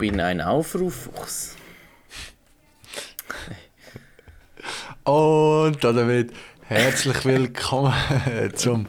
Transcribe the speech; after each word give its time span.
bin 0.00 0.18
ein 0.18 0.40
Aufruffuchs. 0.40 1.56
Und 5.04 5.84
damit 5.84 6.32
herzlich 6.62 7.22
willkommen 7.26 7.92
zum 8.54 8.86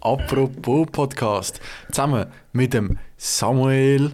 Apropos 0.00 0.86
Podcast. 0.92 1.60
Zusammen 1.90 2.26
mit 2.52 2.74
dem 2.74 2.96
Samuel 3.16 4.12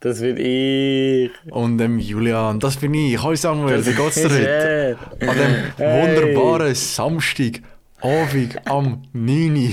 Das 0.00 0.18
bin 0.20 0.38
ich. 0.38 1.30
und 1.52 1.78
dem 1.78 2.00
Julian. 2.00 2.58
Das 2.58 2.76
bin 2.76 2.92
ich. 2.94 3.22
Hallo 3.22 3.36
Samuel, 3.36 3.86
wie 3.86 3.92
geht's 3.94 4.16
dir 4.16 4.28
heute? 4.28 4.98
An 5.20 5.36
dem 5.38 5.54
Hey. 5.76 6.02
wunderbaren 6.02 6.74
Samstag, 6.74 7.60
Abend 8.00 8.58
am 8.66 9.02
9. 9.12 9.54
Uhr. 9.56 9.70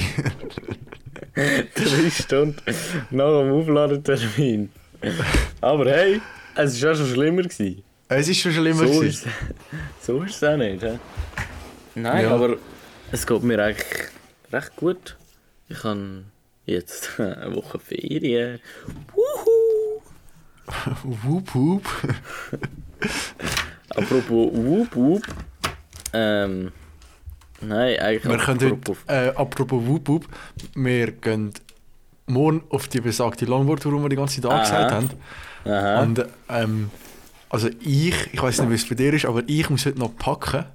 Drei 1.75 2.09
Stunden 2.11 2.55
nach 3.09 3.41
dem 3.41 3.51
Aufladetermin. 3.51 4.69
Aber 5.61 5.85
hey, 5.89 6.21
es 6.55 6.81
war 6.81 6.91
auch 6.91 6.95
schon 6.95 7.07
schlimmer. 7.07 7.43
Gewesen. 7.43 7.83
Es 8.09 8.27
ist 8.27 8.39
schon 8.39 8.51
schlimmer. 8.53 8.87
So 8.87 8.99
gewesen. 8.99 9.07
ist, 9.07 9.25
so 10.05 10.21
ist 10.23 10.35
es 10.35 10.43
auch 10.43 10.57
nicht. 10.57 10.81
He? 10.83 10.97
Nein, 11.95 12.23
Ja. 12.25 12.31
aber 12.35 12.57
es 13.11 13.25
geht 13.25 13.43
mir 13.43 13.61
eigentlich 13.63 13.85
recht 14.51 14.75
gut. 14.75 15.17
Ich 15.69 15.83
habe 15.83 16.23
jetzt 16.65 17.09
eine 17.19 17.55
Woche 17.55 17.79
Ferien. 17.79 18.59
Wuhu! 19.13 20.01
Wup, 21.23 21.55
wup. 21.55 21.85
Apropos 23.89 24.49
Whoop 24.53 24.95
Whoop. 24.95 25.23
Ähm. 26.13 26.71
Nein, 27.59 27.99
eigentlich 27.99 28.25
Wir 28.25 28.37
können 28.37 28.59
apropos. 28.63 28.97
heute, 29.07 29.13
äh, 29.29 29.29
apropos 29.35 29.83
Wup, 29.85 30.07
wup, 30.07 30.27
wir 30.75 31.11
gehen 31.13 31.51
morgen 32.27 32.63
auf 32.69 32.87
die 32.87 33.01
besagte 33.01 33.45
Longboard-Tour, 33.45 33.97
die 33.97 34.03
wir 34.03 34.09
die 34.09 34.15
ganze 34.15 34.41
Tag 34.41 34.51
Aha. 34.51 34.61
gesagt 34.61 34.91
haben. 34.91 35.09
Aha. 35.65 36.01
Und 36.01 36.25
ähm, 36.49 36.91
also 37.49 37.69
ich, 37.81 38.15
ich 38.33 38.41
weiß 38.41 38.59
nicht, 38.61 38.69
wie 38.69 38.75
es 38.75 38.87
bei 38.87 38.95
dir 38.95 39.13
ist, 39.13 39.25
aber 39.25 39.41
ich 39.47 39.69
muss 39.69 39.85
heute 39.85 39.99
noch 39.99 40.15
packen. 40.15 40.65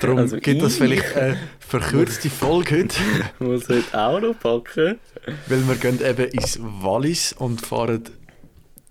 Darum 0.00 0.18
Also 0.18 0.38
gibt 0.38 0.60
es 0.62 0.72
ich? 0.74 0.78
vielleicht 0.78 1.16
eine 1.16 1.38
verkürzte 1.60 2.28
Folge 2.30 2.78
heute, 2.78 2.96
muss 3.38 3.68
heute 3.68 3.98
auch 3.98 4.20
noch 4.20 4.38
packen. 4.38 4.98
weil 5.46 5.68
wir 5.68 5.76
gehen 5.76 6.00
eben 6.04 6.26
ins 6.32 6.58
Wallis 6.60 7.32
und 7.32 7.64
fahren 7.64 8.02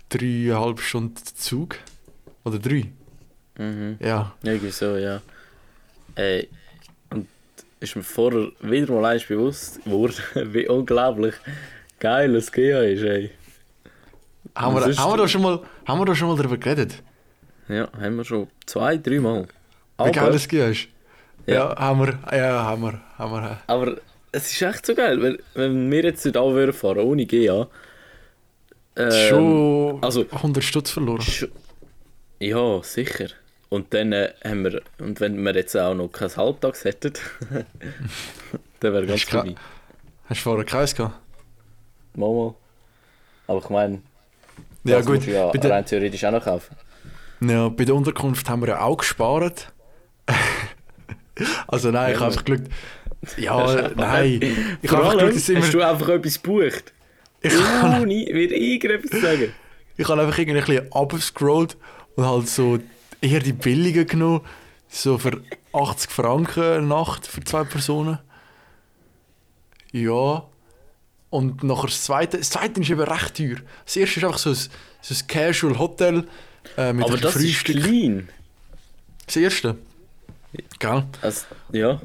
dreieinhalb 0.09 0.80
Stunden 0.80 1.22
Zug. 1.36 1.75
Oder 2.45 2.59
drei? 2.59 2.86
Mhm. 3.58 3.97
Ja. 4.00 4.34
Irgendwie 4.44 4.72
so, 4.72 4.95
ja. 4.95 5.22
Ey, 6.16 6.47
und 6.47 6.50
ist 7.80 7.95
mir 7.95 8.03
vorher 8.03 8.52
wieder 8.61 8.92
mal 8.94 9.06
eins 9.06 9.25
bewusst 9.25 9.83
geworden, 9.83 10.16
wie 10.53 10.67
unglaublich 10.67 11.36
geil 12.00 12.34
das 12.34 12.52
GA 12.52 12.81
ist, 12.81 13.03
ey. 13.03 13.31
Haben 14.56 14.75
wir, 14.75 14.81
haben, 14.97 15.11
wir 15.11 15.17
da 15.17 15.28
schon 15.28 15.42
mal, 15.42 15.59
haben 15.86 16.00
wir 16.00 16.06
da 16.06 16.16
schon 16.16 16.30
mal 16.30 16.38
darüber 16.38 16.58
geredet? 16.58 17.03
Ja, 17.67 17.89
haben 18.00 18.16
wir 18.17 18.23
schon 18.23 18.47
zwei, 18.66 18.97
dreimal. 18.97 19.47
Wie 20.00 20.11
geil 20.11 20.23
Aber, 20.23 20.31
das 20.31 20.45
ist? 20.45 20.52
Ja. 21.45 21.53
Ja. 21.56 21.75
haben 21.78 22.00
wir. 22.00 22.38
Ja, 22.38 22.64
haben 22.64 22.81
wir. 22.84 23.02
Haben 23.17 23.31
wir. 23.34 23.59
aber 23.67 23.97
es 24.31 24.52
ist 24.52 24.62
echt 24.62 24.86
so 24.86 24.95
geil, 24.95 25.22
wenn, 25.22 25.38
wenn 25.53 25.91
wir 25.91 26.03
jetzt 26.03 26.25
nicht 26.25 26.38
alle 26.38 26.72
fahren 26.73 27.00
ohne 27.00 27.25
GA. 27.25 27.67
ähm, 28.95 29.12
schon 29.30 30.03
also- 30.03 30.25
100 30.31 30.64
Stutz 30.64 30.91
verloren. 30.91 31.22
Sch- 31.22 31.50
Ja, 32.39 32.81
sicher. 32.84 33.28
Und 33.69 33.93
dann 33.93 34.13
äh, 34.13 34.33
haben 34.45 34.63
wir, 34.63 34.81
und 34.99 35.19
wenn 35.19 35.41
wir 35.43 35.53
jetzt 35.55 35.75
auch 35.75 35.93
noch 35.93 36.07
kein 36.09 36.33
Halbtags 36.35 36.85
hätten, 36.85 37.13
dann 38.79 38.93
wäre 38.93 39.05
ganz 39.05 39.23
vorbei. 39.23 39.55
Hast 40.29 40.39
du 40.39 40.43
vorher 40.43 40.65
keins 40.65 40.95
gehabt? 40.95 41.15
Mal, 42.15 42.27
mal. 42.33 42.55
Aber 43.47 43.59
ich 43.63 43.69
meine, 43.69 44.01
Ja, 44.83 45.01
gut. 45.01 45.25
ja 45.25 45.51
Bei 45.51 45.69
rein 45.69 45.85
theoretisch 45.85 46.23
auch 46.25 46.31
noch 46.31 46.43
kaufen. 46.43 46.75
ja, 47.41 47.67
bei 47.69 47.83
der 47.85 47.95
Unterkunft 47.95 48.49
haben 48.49 48.61
wir 48.61 48.69
ja 48.69 48.81
auch 48.81 48.97
gespart. 48.97 49.71
also 51.67 51.91
nein, 51.91 52.13
ich 52.13 52.19
habe 52.19 52.31
einfach 52.31 52.45
geschaut. 52.45 52.63
Ja, 53.35 53.89
nein. 53.95 54.39
Ich 54.81 54.91
habe 54.91 55.03
einfach 55.03 55.13
geschaut, 55.17 55.35
dass 55.35 55.50
immer. 55.50 55.61
hast 55.61 55.73
du 55.73 55.81
einfach 55.81 56.09
etwas 56.09 56.41
gebucht. 56.41 56.94
Ich 57.41 57.53
habe 57.53 57.95
Ohne 57.97 58.06
mir 58.06 58.29
irgendetwas 58.51 59.19
sagen. 59.22 59.51
ich 59.97 60.07
habe 60.07 60.22
einfach 60.22 60.38
irgendwie 60.38 60.59
ein 60.59 60.66
bisschen 60.66 60.91
abgescrollt 60.94 61.77
und 62.16 62.25
halt 62.25 62.47
so 62.47 62.77
eher 63.22 63.39
die 63.39 63.53
billigen 63.53 64.07
genommen. 64.07 64.41
So 64.89 65.17
für 65.17 65.41
80 65.73 66.11
Franken 66.11 66.63
eine 66.63 66.81
Nacht 66.88 67.28
für 67.28 67.44
zwei 67.44 67.63
Personen. 67.63 68.19
Ja. 69.91 70.44
Und 71.29 71.63
nachher 71.63 71.88
das 71.88 72.03
zweite. 72.03 72.38
Das 72.38 72.50
zweite 72.50 72.79
ist 72.81 72.89
eben 72.89 73.01
recht 73.01 73.35
teuer. 73.35 73.57
Das 73.85 73.97
erste 73.97 74.19
ist 74.19 74.23
einfach 74.25 74.38
so 74.38 74.50
ein, 74.51 74.56
so 74.56 75.13
ein 75.13 75.27
Casual 75.27 75.77
Hotel 75.77 76.27
äh, 76.77 76.94
mit 76.94 77.06
Aber 77.06 77.17
das 77.17 77.35
ist 77.35 77.41
Frühstück. 77.57 77.83
klein. 77.83 78.29
Das 79.25 79.35
erste. 79.35 79.77
Gell? 80.79 81.03
Also, 81.22 81.45
ja. 81.73 82.01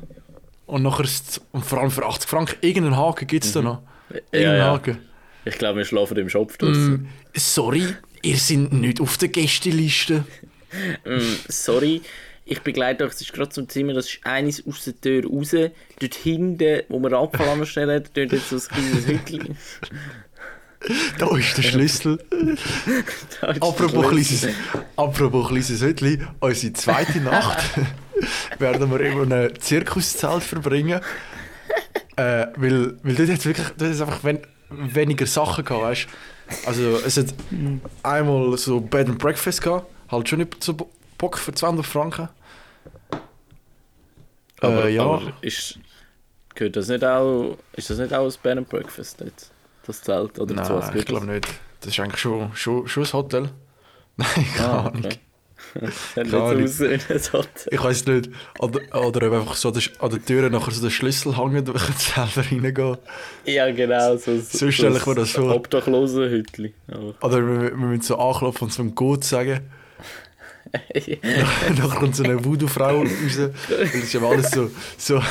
Und 0.66 0.82
nachher 0.82 1.04
ist 1.04 1.40
und 1.52 1.64
vor 1.64 1.80
allem 1.80 1.90
für 1.90 2.04
80 2.04 2.28
Franken 2.28 2.56
irgendeinen 2.62 2.96
Haken 2.96 3.26
gibt 3.26 3.44
es 3.44 3.52
da 3.52 3.62
noch. 3.62 3.82
ja, 4.10 4.16
Irgendeinen 4.32 4.58
ja. 4.58 4.72
Haken. 4.72 4.98
Ich 5.44 5.58
glaube, 5.58 5.78
wir 5.78 5.84
schlafen 5.84 6.16
im 6.16 6.28
Shop 6.28 6.56
draussen. 6.58 6.92
Mm, 6.92 7.08
sorry, 7.34 7.86
ihr 8.22 8.36
seid 8.36 8.72
nicht 8.72 9.00
auf 9.00 9.18
der 9.18 9.28
Gästeliste. 9.28 10.24
Mm, 11.04 11.36
sorry, 11.48 12.02
ich 12.44 12.60
begleite 12.62 13.04
euch, 13.04 13.12
es 13.12 13.20
ist 13.20 13.32
gerade 13.32 13.50
zum 13.50 13.68
Zimmer, 13.68 13.94
das 13.94 14.06
ist 14.06 14.20
eines 14.24 14.66
aus 14.66 14.84
der 14.84 15.00
Tür 15.00 15.24
raus. 15.24 15.52
Dort 15.52 16.14
hinten, 16.14 16.82
wo 16.88 16.98
wir 16.98 17.12
Abfall 17.12 17.48
anstellen, 17.48 18.04
dort 18.14 18.32
jetzt 18.32 18.50
so 18.50 18.56
ein 18.56 18.62
kleines 18.62 19.06
Hütchen. 19.06 19.56
Da 21.18 21.36
ist 21.36 21.56
der 21.56 21.62
Schlüssel. 21.62 22.18
Ist 22.56 23.44
apropos 23.44 24.08
kleines, 24.08 24.48
apropos 24.96 25.48
kleines 25.48 25.80
Hütli, 25.80 26.18
unsere 26.40 26.72
zweite 26.72 27.20
Nacht 27.20 27.62
werden 28.58 28.90
wir 28.90 29.00
in 29.00 29.32
einem 29.32 29.60
Zirkuszelt 29.60 30.42
verbringen. 30.42 31.00
Äh, 32.16 32.46
weil, 32.56 32.96
weil 33.02 33.14
dort 33.14 33.30
hat 33.30 33.46
wirklich 33.46 33.68
dort 33.78 33.90
hat's 33.90 34.00
einfach 34.00 34.24
wen, 34.24 34.40
weniger 34.70 35.26
Sachen 35.26 35.64
gehabt, 35.64 35.82
weißt 35.82 36.06
Also 36.66 36.98
es 37.06 37.16
hat 37.16 37.26
einmal 38.02 38.58
so 38.58 38.80
Bed 38.80 39.08
and 39.08 39.18
Breakfast 39.18 39.62
gehabt, 39.62 39.86
halt 40.12 40.28
schon 40.28 40.38
nicht 40.40 40.62
so 40.62 40.74
Bo- 40.74 40.90
Bock 41.18 41.38
für 41.38 41.52
200 41.52 41.84
Franken. 41.84 42.28
Aber, 44.60 44.84
äh, 44.84 44.94
ja. 44.94 45.02
aber 45.02 45.32
ist, 45.40 45.78
gehört 46.54 46.76
das 46.76 46.88
nicht 46.88 47.04
auch, 47.04 47.56
ist 47.74 47.90
das 47.90 47.98
nicht 47.98 48.14
auch 48.14 48.24
ein 48.26 48.32
Bed 48.42 48.58
and 48.58 48.68
Breakfast 48.68 49.20
jetzt? 49.20 49.50
Das 49.86 50.00
Zelt 50.02 50.38
oder 50.38 50.54
Nein, 50.54 50.64
so? 50.64 50.74
was 50.76 50.94
ich 50.94 51.04
glaube 51.04 51.26
nicht. 51.26 51.48
Das 51.80 51.90
ist 51.90 51.98
eigentlich 51.98 52.20
schon, 52.20 52.54
schon, 52.54 52.86
schon 52.86 53.02
ein 53.04 53.12
Hotel. 53.12 53.48
Nein, 54.16 54.28
keine 54.56 54.68
Ah, 54.68 54.86
Ahnung. 54.86 55.04
okay. 55.06 55.18
So 55.74 56.20
ein. 57.40 57.46
Ich 57.70 57.82
weiß 57.82 58.06
nicht. 58.06 58.30
Oder, 58.60 58.80
oder 59.06 59.32
einfach 59.32 59.54
so 59.56 59.70
an 59.70 60.10
der- 60.10 60.24
Tür 60.24 60.50
nachher 60.50 60.70
so 60.70 60.82
der 60.82 60.90
Schlüssel 60.90 61.36
hängt, 61.36 61.66
wo 61.66 61.72
ich 61.72 61.82
selber 61.98 62.48
reingehen. 62.48 62.98
Ja, 63.46 63.70
genau. 63.72 64.16
So, 64.16 64.38
So 64.38 64.70
stelle 64.70 64.98
ich 64.98 65.06
mir 65.06 65.14
das 65.16 65.30
vor. 65.30 65.54
Obdachlosenhütli. 65.56 66.74
Oder 67.22 67.36
wir, 67.46 67.60
wir 67.70 67.76
müssen 67.76 68.02
so 68.02 68.18
anklopfen 68.18 68.66
und 68.66 68.72
so 68.72 68.82
einen 68.82 68.94
Code 68.94 69.24
sagen. 69.26 69.60
Nachher 70.72 71.98
kommt 71.98 72.16
so 72.16 72.24
eine 72.24 72.42
Voodoo-Frau 72.44 73.00
raus. 73.02 73.10
Es 73.68 73.94
ist 73.94 74.12
ja 74.12 74.22
alles 74.22 74.50
so, 74.50 74.70
so, 74.96 75.22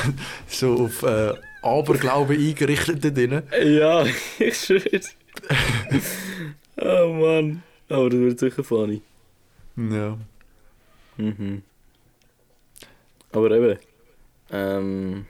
so 0.46 0.84
auf 0.84 1.02
äh, 1.02 1.34
Aberglauben 1.62 2.36
eingerichtet 2.38 3.04
da 3.04 3.10
drin. 3.10 3.42
Ja, 3.64 4.04
ich 4.38 4.56
schwör's. 4.56 5.16
oh 6.76 7.08
Mann. 7.12 7.62
Aber 7.88 8.08
das 8.10 8.18
wird 8.20 8.38
sicher 8.38 8.64
funny. 8.64 9.02
Ja. 9.76 10.16
Mhm. 11.16 11.62
Aber 13.32 13.50
eben, 13.50 13.78
ähm, 14.50 15.26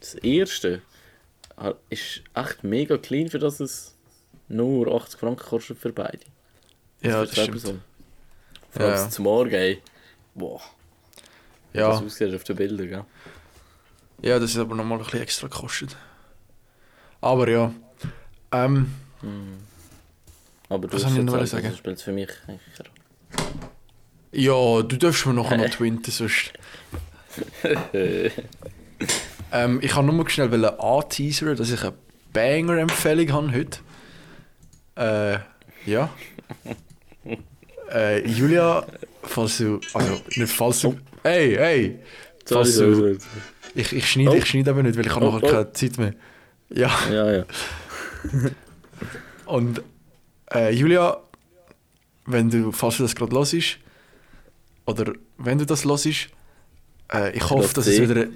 das 0.00 0.14
erste 0.16 0.82
ha- 1.56 1.74
ist 1.90 2.22
echt 2.34 2.62
mega 2.64 2.96
clean, 2.98 3.28
für 3.28 3.38
das 3.38 3.60
es 3.60 3.96
nur 4.48 4.94
80 4.94 5.18
Franken 5.20 5.42
kostet 5.42 5.78
für 5.78 5.92
beide. 5.92 6.20
Ja, 7.02 7.20
Für 7.20 7.26
das 7.26 7.32
stimmt. 7.32 7.50
Personen. 7.52 7.82
Vor 8.74 8.82
allem 8.82 8.90
Ja. 8.94 9.04
das 9.04 9.10
zum 9.10 9.24
Morgen, 9.24 9.52
ey. 9.54 9.80
Boah, 10.34 10.60
wie 11.72 11.78
das 11.78 12.00
Ja. 12.00 12.06
aussieht 12.06 12.34
auf 12.34 12.44
den 12.44 12.56
Bildern, 12.56 12.88
gell? 12.88 13.04
ja, 14.22 14.38
das 14.38 14.50
ist 14.50 14.58
aber 14.58 14.74
nochmal 14.74 14.98
ein 14.98 15.04
bisschen 15.04 15.20
extra 15.22 15.46
gekostet. 15.48 15.96
Aber 17.20 17.48
ja. 17.48 17.72
Ähm, 18.52 18.92
Mhm. 19.22 19.58
Aber 20.68 20.86
du 20.88 20.94
Was 20.94 21.04
hast 21.04 21.12
soll 21.14 21.20
ich 21.20 21.24
noch 21.26 21.46
sagen? 21.46 21.64
also 21.66 21.76
spielt 21.78 22.00
für 22.00 22.12
mich 22.12 22.28
keine 22.46 22.58
ja, 24.36 24.82
du 24.82 24.96
darfst 24.98 25.24
mir 25.26 25.32
nachher 25.34 25.56
noch 25.58 25.68
twinten, 25.70 26.10
sonst. 26.12 26.52
Ähm, 29.52 29.78
ich 29.80 29.92
kann 29.92 30.06
nur 30.06 30.28
schnell 30.28 30.64
anteasern, 30.64 31.56
dass 31.56 31.70
ich 31.70 31.80
eine 31.82 31.94
Banger-Empfehlung 32.32 33.32
habe 33.32 33.52
heute. 33.52 33.78
Äh, 34.96 35.38
ja. 35.90 36.10
äh, 37.94 38.26
Julia, 38.28 38.86
falls 39.22 39.58
du. 39.58 39.80
Also, 39.94 40.20
nicht 40.36 40.52
falls 40.52 40.80
du. 40.80 40.96
Hey, 41.22 41.54
hey! 41.56 41.98
Sorry, 42.44 42.64
Falls 42.64 42.76
du, 42.76 43.18
ich, 43.74 43.92
ich 43.92 44.10
schneide, 44.10 44.30
Oh. 44.30 44.34
ich 44.34 44.46
schneide 44.46 44.70
aber 44.70 44.82
nicht, 44.82 44.98
weil 44.98 45.06
ich 45.06 45.14
habe 45.14 45.26
Oh, 45.26 45.32
nachher 45.32 45.44
oh. 45.46 45.50
keine 45.50 45.72
Zeit 45.72 45.98
mehr. 45.98 46.14
Ja, 46.68 46.90
Ja, 47.10 47.32
ja. 47.32 47.44
und 49.46 49.82
äh, 50.52 50.70
Julia 50.72 51.24
wenn 52.26 52.50
du, 52.50 52.72
falls 52.72 52.96
du 52.96 53.02
das 53.02 53.14
gerade 53.14 53.34
hörst, 53.36 53.78
oder 54.86 55.12
wenn 55.38 55.58
du 55.58 55.66
das 55.66 55.84
hörst, 55.84 56.28
äh, 57.12 57.36
ich 57.36 57.50
hoffe, 57.50 57.74
dass 57.74 57.86
es 57.86 58.00
wieder, 58.00 58.26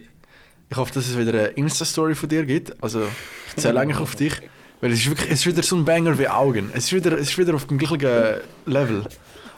ich 0.71 0.77
hoffe, 0.77 0.93
dass 0.93 1.09
es 1.09 1.19
wieder 1.19 1.33
eine 1.33 1.49
Insta-Story 1.49 2.15
von 2.15 2.29
dir 2.29 2.45
gibt. 2.45 2.83
Also, 2.83 3.07
ich 3.49 3.57
zähle 3.57 3.81
eigentlich 3.81 3.99
auf 3.99 4.15
dich. 4.17 4.35
Weil 4.81 4.93
es 4.93 5.01
ist 5.01 5.09
wirklich, 5.09 5.31
es 5.31 5.41
ist 5.41 5.47
wieder 5.47 5.63
so 5.63 5.75
ein 5.75 5.85
Banger 5.85 6.17
wie 6.19 6.29
Augen. 6.29 6.71
Es 6.73 6.85
ist 6.85 6.93
wieder, 6.93 7.13
es 7.19 7.31
ist 7.31 7.39
wieder 7.39 7.55
auf 7.55 7.67
dem 7.67 7.79
gleichen 7.79 8.41
Level. 8.67 9.05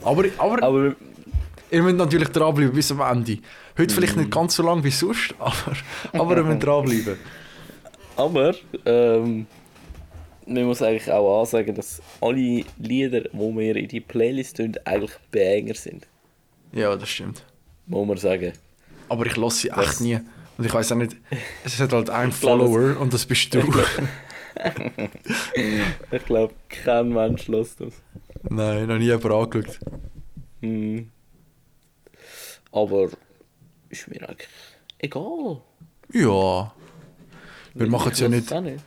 Aber, 0.03 0.25
aber 0.39 0.63
Aber 0.63 0.95
ihr 1.71 1.83
müsst 1.83 1.97
natürlich 1.97 2.29
dranbleiben 2.29 2.75
bis 2.75 2.91
am 2.93 3.01
Ende. 3.01 3.39
Heute 3.79 3.95
vielleicht 3.95 4.17
Mhm. 4.17 4.23
nicht 4.23 4.33
ganz 4.33 4.55
so 4.57 4.63
lang 4.63 4.83
wie 4.85 4.91
sonst, 4.91 5.35
aber, 5.39 5.55
aber 6.13 6.37
ihr 6.37 6.45
müsst 6.45 6.63
dranbleiben. 6.67 7.17
Aber 8.17 8.55
ähm, 8.87 9.47
man 10.47 10.65
muss 10.65 10.83
eigentlich 10.83 11.11
auch 11.11 11.41
ansagen, 11.41 11.75
dass 11.75 12.03
alle 12.21 12.65
Lieder, 12.79 13.21
die 13.21 13.31
wir 13.39 13.77
in 13.77 13.89
die 13.89 14.01
Playlist 14.01 14.57
tun, 14.57 14.75
eigentlich 14.85 15.13
Banger 15.31 15.75
sind. 15.75 16.07
Ja, 16.73 16.95
das 16.97 17.09
stimmt. 17.09 17.45
Muss 17.87 18.07
man 18.07 18.17
sagen. 18.17 18.53
Aber 19.09 19.27
ich 19.27 19.37
lasse 19.37 19.59
sie 19.59 19.69
echt 19.69 19.79
Das- 19.79 20.01
nie. 20.01 20.19
Und 20.59 20.67
ich 20.67 20.75
weiß 20.75 20.93
auch 20.93 20.97
nicht, 20.97 21.17
es 21.65 21.81
hat 21.81 21.93
halt 21.93 22.11
einen 22.11 22.33
Follower 22.43 22.99
und 23.01 23.15
das 23.15 23.25
bist 23.25 23.55
du. 23.55 23.61
Ich 26.13 26.25
glaube, 26.27 26.53
kein 26.85 27.09
Mensch 27.09 27.49
lässt 27.49 27.81
das. 27.81 27.95
Nein, 28.43 28.87
noch 28.87 28.99
nie 28.99 29.07
jemand 29.07 29.27
angeschaut. 29.27 29.79
Hm. 30.61 31.11
Aber 32.73 33.09
ist 33.89 34.09
mir 34.09 34.29
eigentlich 34.29 34.49
egal. 34.99 35.61
Ja. 36.13 36.73
Wir 37.75 37.87
machen 37.89 38.13
es 38.13 38.21
ja 38.21 38.29
nicht. 38.29 38.53
auch 38.53 38.61
nicht. 38.61 38.85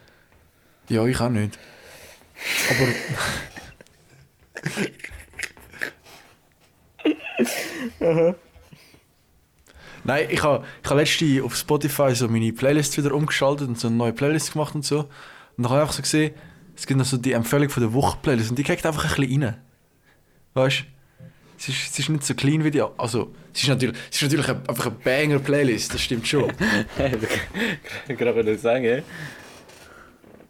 Ja, 0.89 1.05
ich 1.05 1.19
auch 1.19 1.29
nicht. 1.29 1.57
Aber. 2.69 2.87
Nein, 10.05 10.27
ich 10.29 10.43
habe 10.43 10.65
ich 10.83 10.89
ha 10.89 10.95
letztens 10.95 11.41
auf 11.43 11.55
Spotify 11.55 12.13
so 12.13 12.27
meine 12.27 12.51
Playlist 12.51 12.97
wieder 12.97 13.13
umgeschaltet 13.13 13.69
und 13.69 13.79
so 13.79 13.87
eine 13.87 13.95
neue 13.95 14.13
Playlist 14.13 14.53
gemacht 14.53 14.75
und 14.75 14.83
so. 14.83 14.99
Und 14.99 15.63
dann 15.63 15.69
habe 15.69 15.77
ich 15.77 15.81
einfach 15.81 15.93
so 15.93 16.01
gesehen, 16.01 16.33
es 16.75 16.85
gibt 16.87 16.97
noch 16.97 17.05
so 17.05 17.17
die 17.17 17.33
Empfehlung 17.33 17.69
von 17.69 17.83
der 17.83 17.93
Woche-Playlist 17.93 18.49
und 18.51 18.57
die 18.59 18.63
kriegt 18.63 18.85
einfach 18.85 19.03
ein 19.15 19.21
bisschen 19.21 19.43
rein. 19.43 19.57
Weißt 20.53 20.79
du? 20.81 20.83
Es 21.57 21.69
ist, 21.69 21.91
es 21.91 21.99
ist 21.99 22.09
nicht 22.09 22.23
so 22.25 22.33
clean 22.33 22.63
wie 22.63 22.71
die. 22.71 22.81
Also, 22.97 23.33
es 23.53 23.61
ist 23.63 23.69
natürlich, 23.69 23.95
es 24.09 24.17
ist 24.17 24.23
natürlich 24.23 24.49
ein- 24.49 24.67
einfach 24.67 24.87
eine 24.87 24.95
Banger-Playlist, 24.95 25.93
das 25.93 26.01
stimmt 26.01 26.27
schon. 26.27 26.51
Ich 28.07 28.17
gerade 28.17 28.43
nicht 28.43 28.59
sagen. 28.61 29.03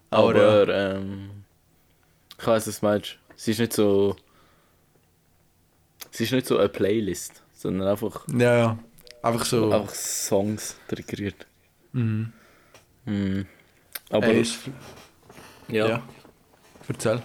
Aber, 0.09 0.29
Aber, 0.29 0.69
ähm, 0.95 1.29
ich 2.39 2.47
weiß, 2.47 2.67
was 2.67 2.79
du 2.79 2.85
meinst. 2.85 3.17
Es 3.35 3.47
ist 3.47 3.59
nicht 3.59 3.73
so. 3.73 4.15
Es 6.11 6.21
ist 6.21 6.31
nicht 6.31 6.47
so 6.47 6.57
eine 6.57 6.69
Playlist, 6.69 7.41
sondern 7.53 7.87
einfach, 7.87 8.27
ja, 8.27 8.57
ja. 8.57 8.79
Einfach 9.23 9.45
so. 9.45 9.71
einfach 9.71 9.93
Songs 9.93 10.75
triggeriert. 10.87 11.45
Mhm. 11.93 12.31
Mhm. 13.05 13.45
Aber 14.09 14.27
Ey, 14.27 14.45
ja. 15.67 15.87
ja. 15.87 16.03
Erzähl. 16.87 17.21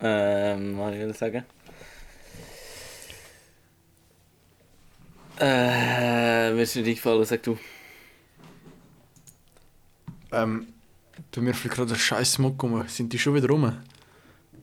Ähm, 0.00 0.78
was 0.78 0.92
will 0.92 1.10
ich 1.10 1.16
sagen? 1.16 1.44
Äh, 5.38 6.52
mir 6.52 6.62
ist 6.62 6.76
nicht 6.76 6.86
eingefallen, 6.86 7.24
sag 7.24 7.42
du. 7.42 7.58
Ähm, 10.32 10.66
du 11.30 11.42
mir 11.42 11.54
fliegt 11.54 11.74
gerade 11.74 11.92
ein 11.92 11.98
scheiß 11.98 12.38
Muck 12.38 12.62
um. 12.62 12.86
Sind 12.88 13.12
die 13.12 13.18
schon 13.18 13.34
wieder 13.34 13.48
rum? 13.48 13.72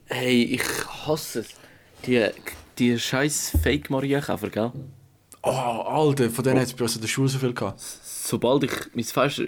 Hey, 0.05 0.43
ich 0.43 0.63
hasse 1.05 1.39
es. 1.41 1.49
Die, 2.05 2.27
die 2.77 2.99
scheiß 2.99 3.57
Fake 3.61 3.89
Maria 3.89 4.19
Käfer, 4.19 4.49
gell? 4.49 4.71
Oh, 5.41 5.49
Alter, 5.49 6.29
von 6.29 6.43
denen 6.43 6.59
hat 6.59 6.67
es 6.67 6.73
bei 6.73 6.83
uns 6.83 6.95
in 6.95 7.01
der 7.01 7.07
Schule 7.07 7.29
so 7.29 7.37
viel 7.37 7.53
gehabt. 7.53 7.79
Sobald 7.79 8.63
ich 8.63 8.71
mein 8.93 9.03
Fenster 9.03 9.45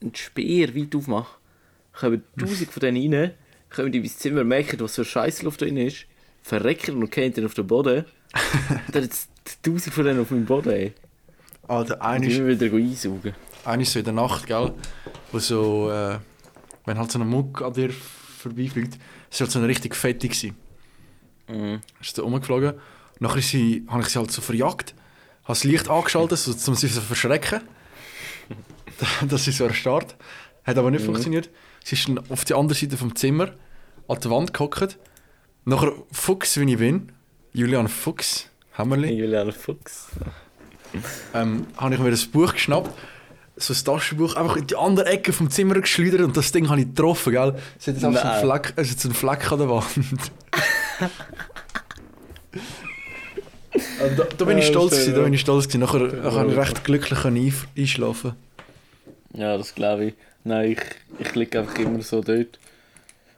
sch- 0.00 0.02
ein, 0.02 0.08
ein 0.08 0.14
Speer 0.14 0.74
weit 0.74 0.94
aufmache, 0.94 1.36
kommen 1.92 2.22
tausend 2.38 2.70
von 2.70 2.80
denen 2.80 3.14
rein, 3.14 3.32
kommen 3.70 3.92
die 3.92 3.98
in 3.98 4.04
mein 4.04 4.12
Zimmer, 4.12 4.44
merken, 4.44 4.80
was 4.80 4.94
für 4.94 5.04
Scheißluft 5.04 5.60
drin 5.60 5.76
ist, 5.76 6.06
verrecken 6.42 6.96
und 6.96 7.10
gehen 7.10 7.32
dann 7.32 7.46
auf 7.46 7.54
den 7.54 7.66
Boden. 7.66 8.04
dann 8.92 9.04
es 9.04 9.28
tausend 9.62 9.94
von 9.94 10.04
denen 10.04 10.20
auf 10.20 10.30
meinem 10.30 10.46
Boden, 10.46 10.70
ey. 10.70 10.92
Alter, 11.68 12.02
eine 12.02 12.26
ist, 12.26 12.44
wieder 12.44 12.74
einsaugen. 12.74 13.34
eine 13.64 13.82
ist 13.82 13.92
so 13.92 13.98
in 13.98 14.04
der 14.04 14.14
Nacht, 14.14 14.46
gell? 14.46 14.72
Wo 15.30 15.38
so, 15.38 15.90
äh, 15.90 16.18
wenn 16.84 16.98
halt 16.98 17.12
so 17.12 17.18
ein 17.20 17.28
Muck 17.28 17.62
an 17.62 17.72
dir 17.72 17.90
vorbeifliegt, 17.90 18.94
war 18.94 19.38
halt 19.40 19.50
so 19.50 19.58
eine 19.58 19.68
richtig 19.68 19.94
fette. 19.94 20.28
Gewesen. 20.28 20.56
Mhm. 21.48 21.80
Ist 22.00 22.16
so 22.16 22.22
rumgeflogen. 22.22 22.74
Nachher 23.20 23.38
ist 23.38 23.50
sie, 23.50 23.84
habe 23.88 24.02
ich 24.02 24.08
sie 24.08 24.18
halt 24.18 24.30
so 24.32 24.40
verjagt, 24.40 24.94
habe 25.44 25.48
das 25.52 25.64
Licht 25.64 25.88
angeschaltet, 25.88 26.38
so, 26.38 26.52
um 26.70 26.76
sie 26.76 26.88
zu 26.88 27.00
verschrecken. 27.00 27.60
dass 29.28 29.44
sie 29.44 29.52
so 29.52 29.64
erstarrt. 29.64 30.16
Hat 30.64 30.76
aber 30.76 30.90
nicht 30.90 31.04
funktioniert. 31.04 31.50
Sie 31.84 31.94
ist 31.94 32.08
dann 32.08 32.20
auf 32.28 32.44
die 32.44 32.54
andere 32.54 32.78
Seite 32.78 32.96
vom 32.96 33.14
Zimmer 33.16 33.50
an 34.08 34.20
der 34.20 34.30
Wand 34.30 34.52
gehockt. 34.52 34.98
Nachher 35.64 35.92
Fuchs, 36.12 36.58
wie 36.58 36.70
ich 36.70 36.78
bin, 36.78 37.12
Julian 37.52 37.88
Fuchs, 37.88 38.48
Hammerli, 38.76 39.12
Julian 39.12 39.52
Fuchs. 39.52 40.08
ähm, 41.34 41.66
habe 41.76 41.94
ich 41.94 42.00
mir 42.00 42.10
das 42.10 42.26
Buch 42.26 42.52
geschnappt, 42.52 42.90
so 43.56 43.74
ein 43.74 43.84
Taschenbuch, 43.84 44.36
einfach 44.36 44.56
in 44.56 44.66
die 44.66 44.76
andere 44.76 45.06
Ecke 45.06 45.32
vom 45.32 45.50
Zimmer 45.50 45.74
geschleudert 45.74 46.22
und 46.22 46.36
das 46.36 46.52
Ding 46.52 46.68
habe 46.68 46.80
ich 46.80 46.88
getroffen, 46.88 47.32
gell? 47.32 47.54
Es 47.78 47.86
hat 47.86 47.94
jetzt 47.94 48.04
einfach 48.04 48.22
so 48.22 48.28
einen. 48.28 48.40
Fleck, 48.40 48.72
es 48.76 48.90
hat 48.90 49.00
so 49.00 49.08
einen 49.08 49.14
Fleck 49.14 49.52
an 49.52 49.58
der 49.58 49.68
Wand. 49.68 49.96
Und 54.02 54.18
da, 54.18 54.24
da 54.36 54.44
bin 54.44 54.58
ich 54.58 54.66
stolz 54.66 54.90
das 54.90 54.98
ist 55.00 55.04
gewesen, 55.06 55.18
da 55.18 55.24
bin 55.24 55.34
ich 55.34 55.40
stolz 55.40 55.68
gewesen. 55.68 55.80
Nachher, 55.80 56.00
nachher 56.00 56.40
habe 56.40 56.50
ich 56.50 56.56
recht 56.56 56.84
glücklich 56.84 57.24
einschlafen. 57.76 58.34
Ja, 59.34 59.56
das 59.56 59.74
glaube 59.74 60.06
ich. 60.06 60.14
Nein, 60.44 60.72
ich, 60.72 60.80
ich 61.18 61.34
liege 61.34 61.60
einfach 61.60 61.78
immer 61.78 62.02
so 62.02 62.20
dort. 62.22 62.58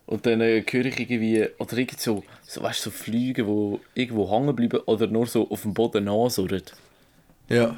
Und 0.06 0.26
dann 0.26 0.40
äh, 0.40 0.62
höre 0.68 0.86
ich 0.86 0.98
irgendwie, 0.98 1.46
oder 1.58 1.72
irgendwie 1.76 1.96
so, 1.98 2.22
so, 2.46 2.62
weißt, 2.62 2.82
so 2.82 2.90
Flüge, 2.90 3.44
die 3.44 4.00
irgendwo 4.00 4.30
hängen 4.30 4.54
bleiben 4.54 4.80
oder 4.86 5.06
nur 5.06 5.26
so 5.26 5.48
auf 5.50 5.62
dem 5.62 5.74
Boden 5.74 6.04
nachsurren. 6.04 6.62
Ja. 7.48 7.76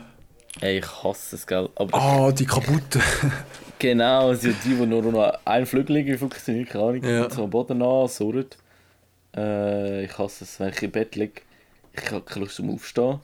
Ey, 0.60 0.78
ich 0.78 1.02
hasse 1.04 1.36
es, 1.36 1.46
gell. 1.46 1.68
Ah, 1.92 2.30
die 2.32 2.46
kaputte. 2.46 3.00
genau, 3.78 4.28
also 4.28 4.48
die, 4.48 4.54
die 4.76 4.86
nur 4.86 5.02
noch 5.02 5.38
ein 5.44 5.66
Flügel 5.66 6.16
funktioniert, 6.16 6.70
keine 6.70 6.84
Ahnung, 6.84 7.04
Ja. 7.04 7.30
so 7.30 7.44
am 7.44 7.50
Boden 7.50 7.78
nachsurren. 7.78 8.46
Äh, 9.36 10.04
ich 10.04 10.16
hasse 10.16 10.44
es, 10.44 10.60
wenn 10.60 10.68
ich 10.70 10.82
im 10.82 10.90
Bett 10.92 11.16
liege. 11.16 11.42
Ich 11.92 12.10
habe 12.10 12.22
keine 12.24 12.44
Lust 12.44 12.56
zum 12.56 12.70
Aufstehen. 12.72 13.20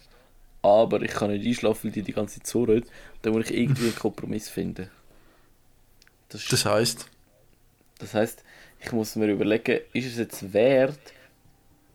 Aber 0.63 1.03
ich 1.03 1.11
kann 1.13 1.31
nicht 1.31 1.47
einschlafen, 1.47 1.85
weil 1.87 1.93
die 1.93 2.03
die 2.03 2.13
ganze 2.13 2.37
Zeit 2.41 2.47
surren. 2.47 2.85
Dann 3.23 3.33
muss 3.33 3.51
ich 3.51 3.57
irgendwie 3.57 3.87
einen 3.87 3.95
Kompromiss 3.95 4.49
finden. 4.49 4.91
Das 6.29 6.49
Das 6.49 6.65
heisst, 6.65 7.11
Das 7.99 8.15
heisst, 8.15 8.45
ich 8.81 8.93
muss 8.93 9.17
mir 9.17 9.29
überlegen, 9.31 9.81
ist 9.93 10.07
es 10.07 10.17
jetzt 10.19 10.53
wert, 10.53 11.15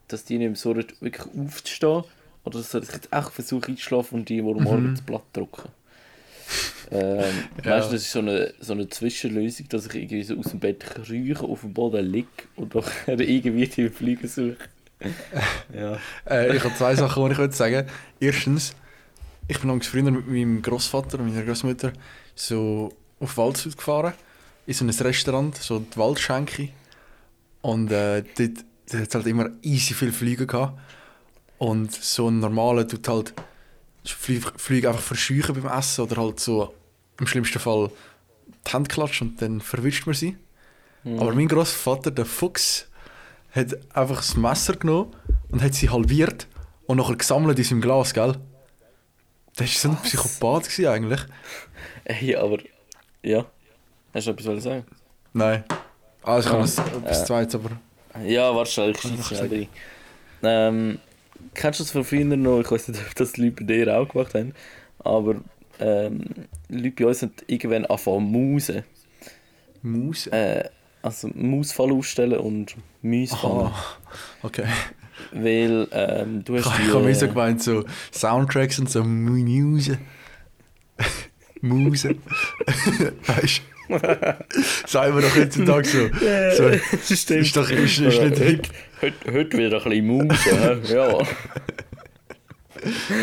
dass 0.08 0.26
die 0.26 0.38
nicht 0.38 0.48
mehr 0.48 0.56
so 0.56 0.76
wirklich 0.76 1.26
aufzustehen? 1.28 2.04
Oder 2.44 2.62
soll 2.64 2.84
ich 2.84 2.92
jetzt 2.94 3.12
echt 3.14 3.30
versuchen 3.32 3.72
einzuschlafen 3.72 4.20
und 4.20 4.30
die 4.30 4.42
morgen 4.42 4.64
morgen 4.64 4.92
das 4.92 5.02
Blatt 5.02 5.26
drucken? 5.34 5.70
Ähm, 6.92 7.50
Ja. 7.64 7.78
Weißt 7.78 7.90
du, 7.90 7.94
das 7.96 8.04
ist 8.04 8.12
so 8.12 8.20
eine, 8.20 8.54
so 8.60 8.74
eine 8.74 8.90
Zwischenlösung, 8.90 9.68
dass 9.70 9.88
ich 9.88 9.96
irgendwie 9.96 10.24
so 10.24 10.38
aus 10.38 10.48
dem 10.52 10.60
Bett 10.60 10.82
krieche, 10.82 11.44
auf 11.44 11.62
dem 11.62 11.74
Boden 11.74 12.06
liege 12.06 12.30
und 12.56 12.76
nachher 12.76 13.20
irgendwie 13.20 13.68
die 13.68 13.90
Flüge 13.90 14.28
suche. 14.28 14.58
ja. 15.74 15.98
äh, 16.30 16.56
ich 16.56 16.64
habe 16.64 16.76
zwei 16.76 16.96
Sachen, 16.96 17.26
die 17.26 17.32
ich 17.34 17.38
heute 17.38 17.54
sagen 17.54 17.88
Erstens, 18.20 18.76
ich 19.48 19.60
bin 19.60 19.82
früher 19.82 20.04
mit 20.04 20.28
meinem 20.28 20.62
Großvater 20.62 21.20
und 21.20 21.34
meiner 21.34 21.46
Großmutter 21.46 21.94
so 22.34 22.94
auf 23.20 23.38
Waldshut 23.38 23.78
gefahren, 23.78 24.14
in 24.66 24.74
so 24.74 24.86
ein 24.86 24.90
Restaurant, 24.90 25.56
so 25.56 25.80
die 25.80 25.98
Waldschenke. 25.98 26.70
Und 27.62 27.92
äh, 27.92 28.24
dort, 28.24 28.38
dort 28.38 29.02
hat 29.02 29.08
es 29.10 29.16
halt 29.16 29.28
immer 29.28 29.50
easy 29.62 29.94
viele 29.94 30.12
Flüge 30.12 30.48
gehabt. 30.48 30.80
Und 31.58 31.92
so 31.94 32.30
ein 32.30 32.40
normaler 32.40 32.88
tut 32.88 33.08
halt 33.08 33.34
Flüge, 34.04 34.52
Flüge 34.58 34.90
einfach 34.90 35.02
verscheuchen 35.02 35.62
beim 35.62 35.78
Essen 35.78 36.02
oder 36.02 36.22
halt 36.22 36.40
so 36.40 36.74
im 37.20 37.28
schlimmsten 37.28 37.60
Fall 37.60 37.90
die 38.68 38.72
Hände 38.72 38.90
klatschen 38.90 39.30
und 39.30 39.42
dann 39.42 39.62
verwischt 39.62 40.06
man 40.06 40.16
sie. 40.16 40.38
Aber 41.06 41.34
mein 41.36 41.48
Großvater, 41.48 42.10
der 42.10 42.26
Fuchs, 42.26 42.88
hat 43.56 43.96
einfach 43.96 44.18
das 44.18 44.36
Messer 44.36 44.76
genommen 44.76 45.16
und 45.50 45.62
hat 45.64 45.74
sie 45.74 45.90
halbiert 45.90 46.48
und 46.86 46.98
nachher 46.98 47.16
gesammelt 47.16 47.58
in 47.58 47.64
seinem 47.64 47.82
Glas, 47.82 48.14
gell? 48.14 48.36
Das 49.56 49.68
war 49.68 49.68
so 49.68 49.90
ein 49.90 49.96
Was? 49.96 50.04
Psychopath 50.04 50.64
gewesen, 50.64 50.88
eigentlich. 50.88 51.22
Ey, 52.04 52.36
aber. 52.36 52.58
Ja. 53.24 53.46
Hast 54.14 54.28
du 54.28 54.32
etwas 54.32 54.46
wollen 54.46 54.62
sagen? 54.62 54.86
Nein. 55.34 55.64
Also 56.24 56.50
ich 56.50 56.78
noch 56.78 56.98
etwas 56.98 57.22
Äh. 57.22 57.26
Zweites, 57.26 57.56
aber... 57.56 57.72
Ja, 58.26 58.56
warte 58.56 58.72
schnell, 58.72 58.92
ich 58.92 59.02
Kann 59.02 59.12
ich 59.12 59.18
schieße 59.26 59.34
noch 59.34 59.48
schnell 59.48 59.60
rein. 59.60 59.70
Ähm, 60.44 61.00
kennst 61.54 61.80
du 61.80 61.84
das 61.84 61.92
von 61.92 62.04
früher 62.04 62.26
noch? 62.26 62.60
Ich 62.60 62.72
weiß 62.72 62.90
nicht, 62.90 63.02
ob 63.02 63.16
das 63.16 63.34
die 63.34 63.42
Leute 63.42 63.64
bei 63.64 63.74
dir 63.74 63.98
auch 63.98 64.08
gemacht 64.08 64.34
haben. 64.34 64.54
Aber 65.00 65.36
ähm, 65.80 66.24
Leute 66.70 67.04
bei 67.04 67.08
uns 67.08 67.22
haben 67.22 67.34
irgendwann 67.48 67.86
angefangen 67.86 68.54
Mausen. 68.54 68.84
Maus? 69.82 70.28
Äh, 70.28 70.70
also 71.06 71.30
Mausfall 71.36 71.92
aufstellen 71.92 72.40
und. 72.40 72.76
Ah, 73.32 73.72
okay. 74.42 74.66
Weil 75.32 75.88
ähm, 75.92 76.44
du 76.44 76.58
hast 76.58 76.66
Ich 76.66 76.94
habe 76.94 77.06
mir 77.06 77.14
so 77.16 77.28
die, 77.28 77.34
gemeint, 77.34 77.62
so 77.62 77.86
Soundtracks 78.12 78.80
und 78.80 78.90
so 78.90 79.04
Muse. 79.04 79.98
Muse. 81.62 82.16
weißt 83.28 83.62
du? 83.90 84.38
Sagen 84.88 85.16
wir 85.16 85.22
doch 85.22 85.36
heutzutage 85.36 85.88
so. 85.88 86.10
so 87.08 87.16
Stimmt. 87.16 87.42
ist 87.42 87.56
doch 87.56 87.70
ist, 87.70 88.00
ist 88.00 88.22
nicht 88.22 88.38
hip. 88.40 88.68
Heute, 89.02 89.34
heute 89.34 89.58
wieder 89.58 89.86
ein 89.86 89.90
bisschen 89.90 90.28
Maus, 90.28 90.46
hä? 90.46 90.94
ja. 90.94 91.20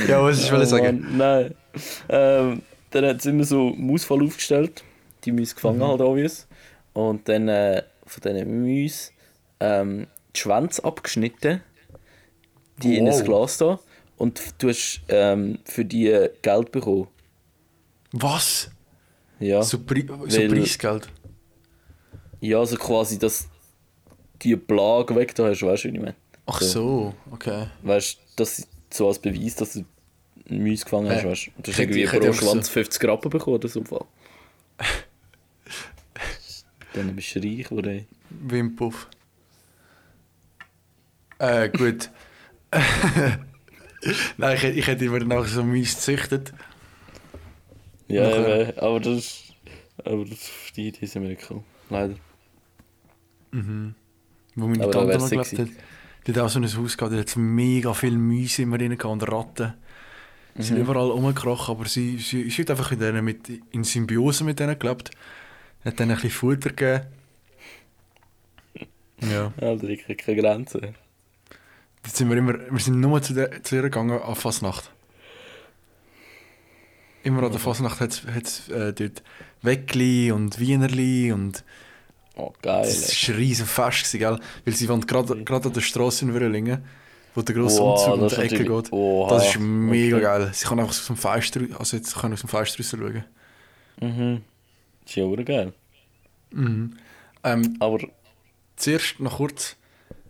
Ja, 0.09 0.23
was 0.23 0.45
ich 0.45 0.53
Oh 0.53 0.65
sagen. 0.65 1.07
Nein. 1.17 1.55
Ähm, 2.09 2.63
dann 2.91 3.05
hat 3.07 3.17
es 3.19 3.27
immer 3.27 3.45
so 3.45 3.71
Mausfall 3.77 4.23
aufgestellt. 4.23 4.85
Die 5.25 5.33
Mäuse 5.33 5.55
gefangen 5.55 5.79
Mhm. 5.79 5.85
halt, 5.85 6.01
obvious. 6.01 6.47
Und 6.95 7.29
dann 7.29 7.49
äh, 7.49 7.83
von 8.07 8.21
diesen 8.23 8.63
Mäusen 8.63 9.13
ähm, 9.61 10.07
die 10.35 10.41
Schwänze 10.41 10.85
abgeschnitten. 10.85 11.61
Die 12.79 12.97
in 12.99 13.07
Wow. 13.07 13.19
ein 13.19 13.25
Glas 13.25 13.59
da. 13.59 13.79
Und 14.17 14.41
du 14.59 14.69
hast 14.69 15.01
ähm, 15.09 15.59
für 15.65 15.85
die 15.85 16.29
Geld 16.43 16.73
bekommen. 16.73 17.09
Was? 18.13 18.71
Ja. 19.41 19.63
So, 19.63 19.79
Pri 19.79 20.07
so 20.07 20.39
Weil- 20.39 20.49
Preisgeld? 20.49 21.09
ja, 22.41 22.59
also 22.59 22.77
quasi, 22.77 23.19
dass 23.19 23.49
die 24.43 24.57
Plage 24.57 25.15
weg 25.15 25.35
da 25.35 25.47
hast, 25.49 25.63
weißt 25.63 25.85
du, 25.85 25.89
wie 25.89 25.95
ich 25.97 26.01
meine? 26.01 26.15
Ach 26.47 26.61
So. 26.61 27.15
okay. 27.31 27.67
Weißt 27.83 28.15
du, 28.17 28.21
das 28.37 28.67
so 28.93 29.09
als 29.09 29.19
Beweis, 29.19 29.55
dass 29.57 29.73
du 29.75 29.85
eine 30.51 30.59
Mäuse 30.61 30.85
gefangen 30.85 31.09
hast, 31.11 31.25
weißt 31.25 31.47
du? 31.57 31.63
Du 31.63 31.71
hast 31.73 31.79
irgendwie 31.79 32.05
pro 32.07 32.33
Schwanz 32.33 32.67
so- 32.67 32.73
50 32.73 33.05
Rappen 33.09 33.31
bekommen 33.31 33.57
oder 33.57 33.69
so. 33.69 33.81
im 33.81 33.87
Fall. 33.87 34.05
Dann 36.95 37.15
bist 37.17 37.35
du 37.35 37.41
reich, 37.41 37.71
oder? 37.71 38.01
Wimpuff. 38.31 39.09
Äh, 41.39 41.69
gut. 41.71 42.11
Nein, 44.37 44.57
ich, 44.57 44.65
ich 44.65 44.87
hätte 44.87 45.05
immer 45.05 45.21
nachher 45.21 45.45
so 45.45 45.63
Mies 45.63 45.95
gezüchtet. 45.95 46.53
Ja, 48.09 48.29
eben, 48.31 48.79
aber 48.79 49.01
das. 49.01 49.45
Aber 50.05 50.25
das, 50.25 50.51
die 50.77 50.89
Idee 50.89 51.07
sind 51.07 51.23
wir 51.23 51.31
nicht 51.31 51.43
gekommen. 51.43 51.65
Leider. 51.91 52.15
Wo 53.53 54.67
meine 54.67 54.83
Aber 54.85 54.93
Tante 54.93 55.19
noch 55.19 55.31
gelebt 55.31 55.59
hat. 55.59 55.69
Die 56.27 56.33
hat 56.33 56.39
auch 56.39 56.49
so 56.49 56.59
ein 56.61 56.77
Haus 56.77 56.97
gehabt, 56.97 57.15
da 57.15 57.19
hat 57.19 57.37
mega 57.37 57.93
viele 57.95 58.17
Mäuse 58.17 58.63
immer 58.63 58.79
drin 58.79 58.97
gehabt 58.97 59.13
und 59.13 59.23
Ratten. 59.23 59.75
Sind 60.57 60.77
Mhm. 60.77 60.83
überall 60.83 61.11
rumgekrochen, 61.11 61.75
aber 61.75 61.87
sie, 61.89 62.19
sie, 62.19 62.49
sie 62.51 62.63
hat 62.63 62.71
einfach 62.71 62.93
in, 62.93 62.99
denen 63.01 63.25
mit, 63.25 63.49
in 63.71 63.85
Symbiose 63.85 64.45
mit 64.45 64.61
denen 64.61 64.79
gelebt. 64.79 65.11
Hat 65.85 65.99
denen 65.99 66.11
ein 66.11 66.17
bisschen 66.17 66.31
Futter 66.31 66.71
gegeben. 66.71 67.07
Ja. 69.21 69.53
Alter, 69.61 69.89
ich 69.89 70.05
krieg 70.05 70.19
keine 70.25 70.41
Grenzen. 70.41 70.95
Jetzt 72.05 72.17
sind 72.17 72.29
wir 72.31 72.37
immer, 72.37 72.55
wir 72.71 72.81
sind 72.81 73.01
nur 73.01 73.23
zu, 73.23 73.35
der, 73.35 73.63
zu 73.63 73.77
ihr 73.77 73.83
gegangen 73.83 74.21
an 74.21 74.35
Fasnacht. 74.35 74.91
Immer 77.23 77.45
an 77.45 77.53
der 77.53 77.61
Fasnacht 77.61 78.01
hat 78.01 78.11
es 78.43 78.69
äh, 78.69 78.93
dort 78.93 79.23
Weckli 79.63 80.33
und 80.33 80.59
Wienerli 80.59 81.33
und 81.33 81.63
Oh, 82.35 82.53
geil. 82.63 82.83
das 82.83 83.29
war 83.29 83.37
riesen 83.37 83.67
Fest, 83.67 84.11
gell? 84.13 84.39
Weil 84.65 84.75
sie 84.75 84.87
gerade 84.87 85.35
an 85.35 85.73
der 85.73 85.81
Straße 85.81 86.25
in 86.25 86.33
Würlingen, 86.33 86.83
wo 87.35 87.43
der 87.43 87.55
grosse 87.55 87.81
Wow, 87.81 88.07
Umzug 88.07 88.23
um 88.23 88.29
die 88.29 88.35
Ecke 88.37 88.65
geht. 88.65 88.93
Oha, 88.93 89.35
das 89.35 89.49
ist 89.49 89.61
mega 89.61 90.17
okay. 90.17 90.25
geil. 90.25 90.51
Sie 90.53 90.67
kann 90.67 90.81
einfach 90.81 90.93
aus 90.93 91.07
dem 91.07 91.17
Fenster, 91.17 91.61
also 91.79 91.97
jetzt 91.97 92.15
kann 92.15 92.33
aus 92.33 92.41
dem 92.41 92.49
Fenster 92.49 92.79
raus 92.83 92.91
schauen. 92.91 93.25
Mhm. 94.01 94.43
Das 95.05 95.11
ist 95.11 95.17
ja 95.17 95.43
geil. 95.43 95.73
Mhm. 96.53 96.97
Ähm, 97.45 97.77
Aber. 97.81 97.99
zuerst 98.77 99.21
noch 99.21 99.37
kurz. 99.39 99.77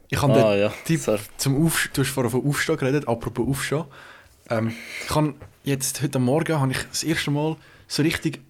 Ich 0.08 0.20
habe 0.20 0.32
Ah, 0.34 0.52
den 0.52 0.60
ja. 0.60 0.72
Tipp 0.84 1.00
Sorry. 1.00 1.20
zum 1.38 1.64
Aufstehen, 1.64 1.92
du 1.94 2.02
hast 2.02 2.10
vorher 2.10 2.30
von 2.30 2.46
Aufstehen 2.46 2.76
geredet, 2.76 3.08
apropos 3.08 3.48
Aufstehen. 3.48 3.84
Ähm, 4.50 4.72
ich 5.04 5.14
habe 5.14 5.34
jetzt, 5.64 6.02
heute 6.02 6.18
Morgen 6.18 6.60
habe 6.60 6.72
ich 6.72 6.78
das 6.90 7.02
erste 7.02 7.30
Mal 7.30 7.56
so 7.88 8.02
richtig 8.02 8.40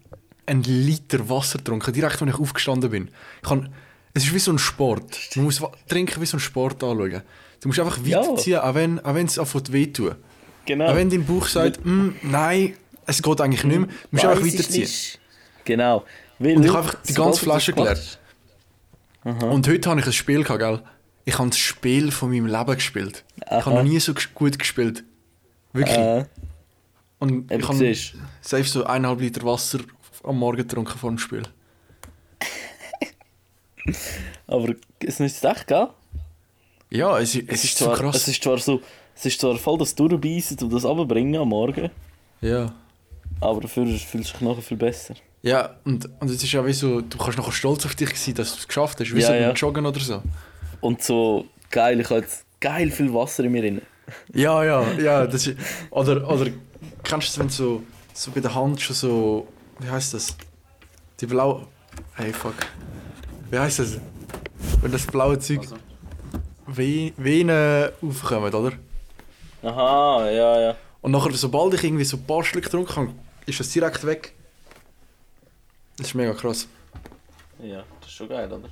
einen 0.45 0.63
Liter 0.63 1.29
Wasser 1.29 1.59
getrunken, 1.59 1.93
direkt, 1.93 2.21
als 2.21 2.29
ich 2.33 2.39
aufgestanden 2.39 2.89
bin. 2.89 3.09
Ich 3.43 3.49
habe, 3.49 3.69
es 4.13 4.25
ist 4.25 4.33
wie 4.33 4.39
so 4.39 4.51
ein 4.51 4.59
Sport. 4.59 5.17
Man 5.35 5.45
muss 5.45 5.61
trinken 5.87 6.21
wie 6.21 6.25
so 6.25 6.35
ein 6.37 6.41
Sport 6.41 6.83
anschauen. 6.83 7.21
Du 7.61 7.69
musst 7.69 7.79
einfach 7.79 7.97
Ja. 8.03 8.19
weiterziehen, 8.21 8.59
auch 8.59 8.75
wenn, 8.75 8.99
auch 8.99 9.15
wenn 9.15 9.25
es 9.27 9.39
anfängt 9.39 9.71
weh 9.71 9.87
tut. 9.87 10.17
Genau. 10.65 10.87
Auch 10.91 10.95
wenn 10.95 11.09
dein 11.09 11.25
Bauch 11.25 11.47
sagt, 11.47 11.85
«Mm, 11.85 12.09
nein, 12.23 12.75
es 13.05 13.21
geht 13.21 13.39
eigentlich 13.41 13.63
nicht 13.63 13.77
mehr, 13.79 13.87
du 13.87 13.93
musst 14.11 14.25
einfach 14.25 14.45
weiterziehen. 14.45 14.81
nicht. 14.81 15.19
Genau. 15.65 16.03
Weil 16.39 16.57
Und 16.57 16.63
ich 16.65 16.69
habe 16.73 16.79
einfach 16.79 17.01
die 17.03 17.13
ganze 17.13 17.41
Flasche 17.41 17.73
geleert. 17.73 18.19
Und 19.23 19.67
heute 19.67 19.89
habe 19.89 19.99
ich 20.01 20.05
ein 20.05 20.13
Spiel 20.13 20.43
gehabt, 20.43 20.59
gell? 20.59 20.81
Ich 21.25 21.39
habe 21.39 21.47
das 21.49 21.57
Spiel 21.57 22.11
von 22.11 22.29
meinem 22.29 22.47
Leben 22.47 22.75
gespielt. 22.75 23.23
Ich 23.37 23.47
Aha. 23.51 23.65
habe 23.65 23.75
noch 23.75 23.83
nie 23.83 23.99
so 23.99 24.13
gut 24.35 24.59
gespielt. 24.59 25.03
Wirklich. 25.71 25.97
Äh, 25.97 26.25
Und 27.19 27.49
ich 27.49 27.65
habe 27.65 27.77
siehst. 27.77 28.15
safe 28.41 28.65
so 28.65 28.83
eineinhalb 28.83 29.21
Liter 29.21 29.43
Wasser 29.45 29.79
am 30.23 30.37
Morgen 30.39 30.57
getrunken 30.57 30.97
vor 30.97 31.09
dem 31.09 31.17
Spiel. 31.17 31.43
Aber 34.47 34.73
es 34.99 35.19
ist 35.19 35.43
echt, 35.43 35.67
gell? 35.67 35.87
Ja, 36.89 37.17
es, 37.19 37.35
es, 37.35 37.43
Es 37.47 37.63
ist, 37.63 37.71
ist, 37.71 37.77
so 37.77 37.85
zwar, 37.85 37.97
krass. 37.97 38.15
es 38.17 38.27
ist 38.27 38.43
zwar 38.43 38.57
so, 38.57 38.81
es 39.15 39.25
ist 39.25 39.39
zwar 39.39 39.55
voll 39.57 39.77
das 39.77 39.95
Durchbeissen 39.95 40.57
und 40.59 40.73
das 40.73 40.85
Runterbringen 40.85 41.41
am 41.41 41.49
Morgen, 41.49 41.89
ja. 42.41 42.73
aber 43.39 43.61
dafür 43.61 43.85
fühlst 43.87 44.13
du 44.13 44.37
dich 44.37 44.41
nachher 44.41 44.61
viel 44.61 44.77
besser. 44.77 45.15
Ja, 45.43 45.75
und, 45.83 46.09
und 46.21 46.29
es 46.29 46.41
ist 46.41 46.51
ja 46.53 46.65
wie 46.65 46.71
so, 46.71 47.01
du 47.01 47.17
kannst 47.17 47.37
nachher 47.37 47.51
stolz 47.51 47.85
auf 47.85 47.95
dich 47.95 48.17
sein, 48.17 48.33
dass 48.35 48.53
du 48.53 48.59
es 48.59 48.67
geschafft 48.67 48.99
hast, 49.01 49.13
wie 49.13 49.19
Ja, 49.19 49.27
so 49.27 49.33
ja. 49.33 49.47
beim 49.47 49.55
Joggen 49.55 49.85
oder 49.85 49.99
so. 49.99 50.23
Und 50.79 51.03
so 51.03 51.45
geil, 51.69 51.99
ich 51.99 52.09
habe 52.09 52.21
jetzt 52.21 52.45
geil 52.61 52.89
viel 52.89 53.13
Wasser 53.13 53.43
in 53.43 53.51
mir 53.51 53.61
drin. 53.61 53.81
Ja, 54.33 54.63
ja, 54.63 54.89
ja. 54.93 55.27
Das 55.27 55.45
ist, 55.45 55.57
oder, 55.89 56.29
oder 56.29 56.49
kennst 57.03 57.27
du 57.27 57.31
es, 57.31 57.39
wenn 57.39 57.47
du 57.47 57.53
so, 57.53 57.83
so 58.13 58.31
bei 58.31 58.39
der 58.39 58.55
Hand 58.55 58.79
schon 58.79 58.95
so, 58.95 59.47
wie 59.79 59.89
heißt 59.89 60.13
das? 60.13 60.35
Die 61.19 61.25
blaue, 61.25 61.67
hey 62.15 62.31
fuck, 62.31 62.55
wie 63.51 63.59
heißt 63.59 63.79
das? 63.79 63.97
Wenn 64.81 64.91
das 64.93 65.05
blaue 65.05 65.37
Zeug 65.39 65.59
Also. 65.59 65.75
Ve 66.67 67.11
Venen 67.17 67.89
aufkommen, 68.01 68.53
oder? 68.53 68.71
Aha, 69.61 70.29
ja, 70.29 70.61
ja. 70.61 70.75
Und 71.01 71.11
nachher, 71.11 71.33
sobald 71.33 71.73
ich 71.73 71.83
irgendwie 71.83 72.05
so 72.05 72.15
ein 72.15 72.23
paar 72.25 72.45
Stück 72.45 72.63
getrunken 72.63 72.95
habe, 72.95 73.09
ist 73.45 73.59
das 73.59 73.69
direkt 73.69 74.05
weg. 74.05 74.33
Das 75.97 76.07
ist 76.07 76.15
mega 76.15 76.33
krass. 76.33 76.67
Ja, 77.61 77.83
das 77.99 78.09
ist 78.09 78.15
schon 78.15 78.29
geil, 78.29 78.51
oder? 78.51 78.69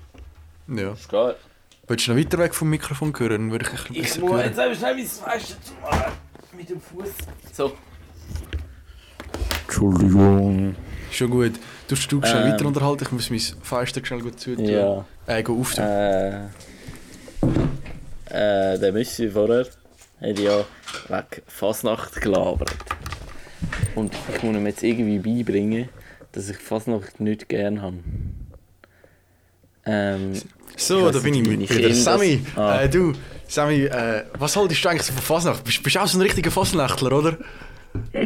Ja. 0.81 0.89
Das 0.91 1.01
ist 1.01 1.09
geil. 1.09 1.35
Willst 1.87 2.07
du 2.07 2.11
noch 2.13 2.19
weiter 2.19 2.37
weg 2.37 2.53
vom 2.55 2.69
Mikrofon 2.69 3.13
hören? 3.17 3.29
Dann 3.31 3.51
würde 3.51 3.65
ich 3.65 3.71
ein 3.71 3.77
bisschen 3.77 3.95
Ich 3.95 4.01
besser 4.03 4.19
muss 4.21 4.31
hören. 4.31 4.45
jetzt 4.45 4.59
einfach 4.59 4.77
schnell 4.79 4.95
mein 4.95 5.07
zumachen. 5.63 6.11
Mit 6.57 6.69
dem 6.69 6.81
Fuß. 6.81 7.09
So. 7.53 7.73
Entschuldigung. 9.65 10.75
Schon 11.11 11.29
gut. 11.29 11.53
Du 11.87 11.95
hast 11.95 12.07
du 12.11 12.21
schnell 12.21 12.45
Ähm. 12.45 12.53
weiter 12.53 12.65
unterhalten, 12.65 13.03
ich 13.05 13.11
muss 13.11 13.29
mein 13.29 13.39
Fenster 13.63 14.05
schnell 14.05 14.21
gut 14.21 14.39
zutun. 14.39 14.65
Ja. 14.65 15.05
Äh, 15.27 15.43
go 15.43 15.59
auftun. 15.59 15.83
Äh. 15.83 16.45
Äh, 18.29 18.79
der 18.79 18.91
Messi 18.93 19.29
vorher 19.29 19.65
hat 20.21 20.39
ja 20.39 20.63
wegen 21.09 21.43
Fasnacht 21.47 22.21
gelabert. 22.21 22.73
Und 23.95 24.13
ich 24.35 24.43
muss 24.43 24.55
ihm 24.55 24.65
jetzt 24.65 24.83
irgendwie 24.83 25.19
beibringen, 25.19 25.89
dass 26.31 26.49
ich 26.49 26.57
Fasnacht 26.57 27.19
nicht 27.19 27.49
gern 27.49 27.81
habe. 27.81 27.97
Ähm, 29.85 30.33
So, 30.77 31.07
Ich 31.07 31.13
da 31.13 31.19
bin 31.19 31.33
ich 31.33 31.45
mit 31.47 31.69
ich 31.69 31.81
das- 31.81 32.03
Sammy, 32.03 32.41
Ah. 32.55 32.81
äh, 32.81 32.89
du, 32.89 33.13
Sammy, 33.47 33.83
äh, 33.83 34.23
was 34.39 34.55
haltest 34.55 34.83
du 34.85 34.89
eigentlich 34.89 35.07
von 35.07 35.17
Fasnacht? 35.21 35.63
Bist, 35.65 35.83
bist 35.83 35.95
du 35.95 35.99
auch 36.01 36.07
so 36.07 36.17
ein 36.17 36.21
richtiger 36.21 36.49
Fasnachtler, 36.51 37.11
oder? 37.11 37.37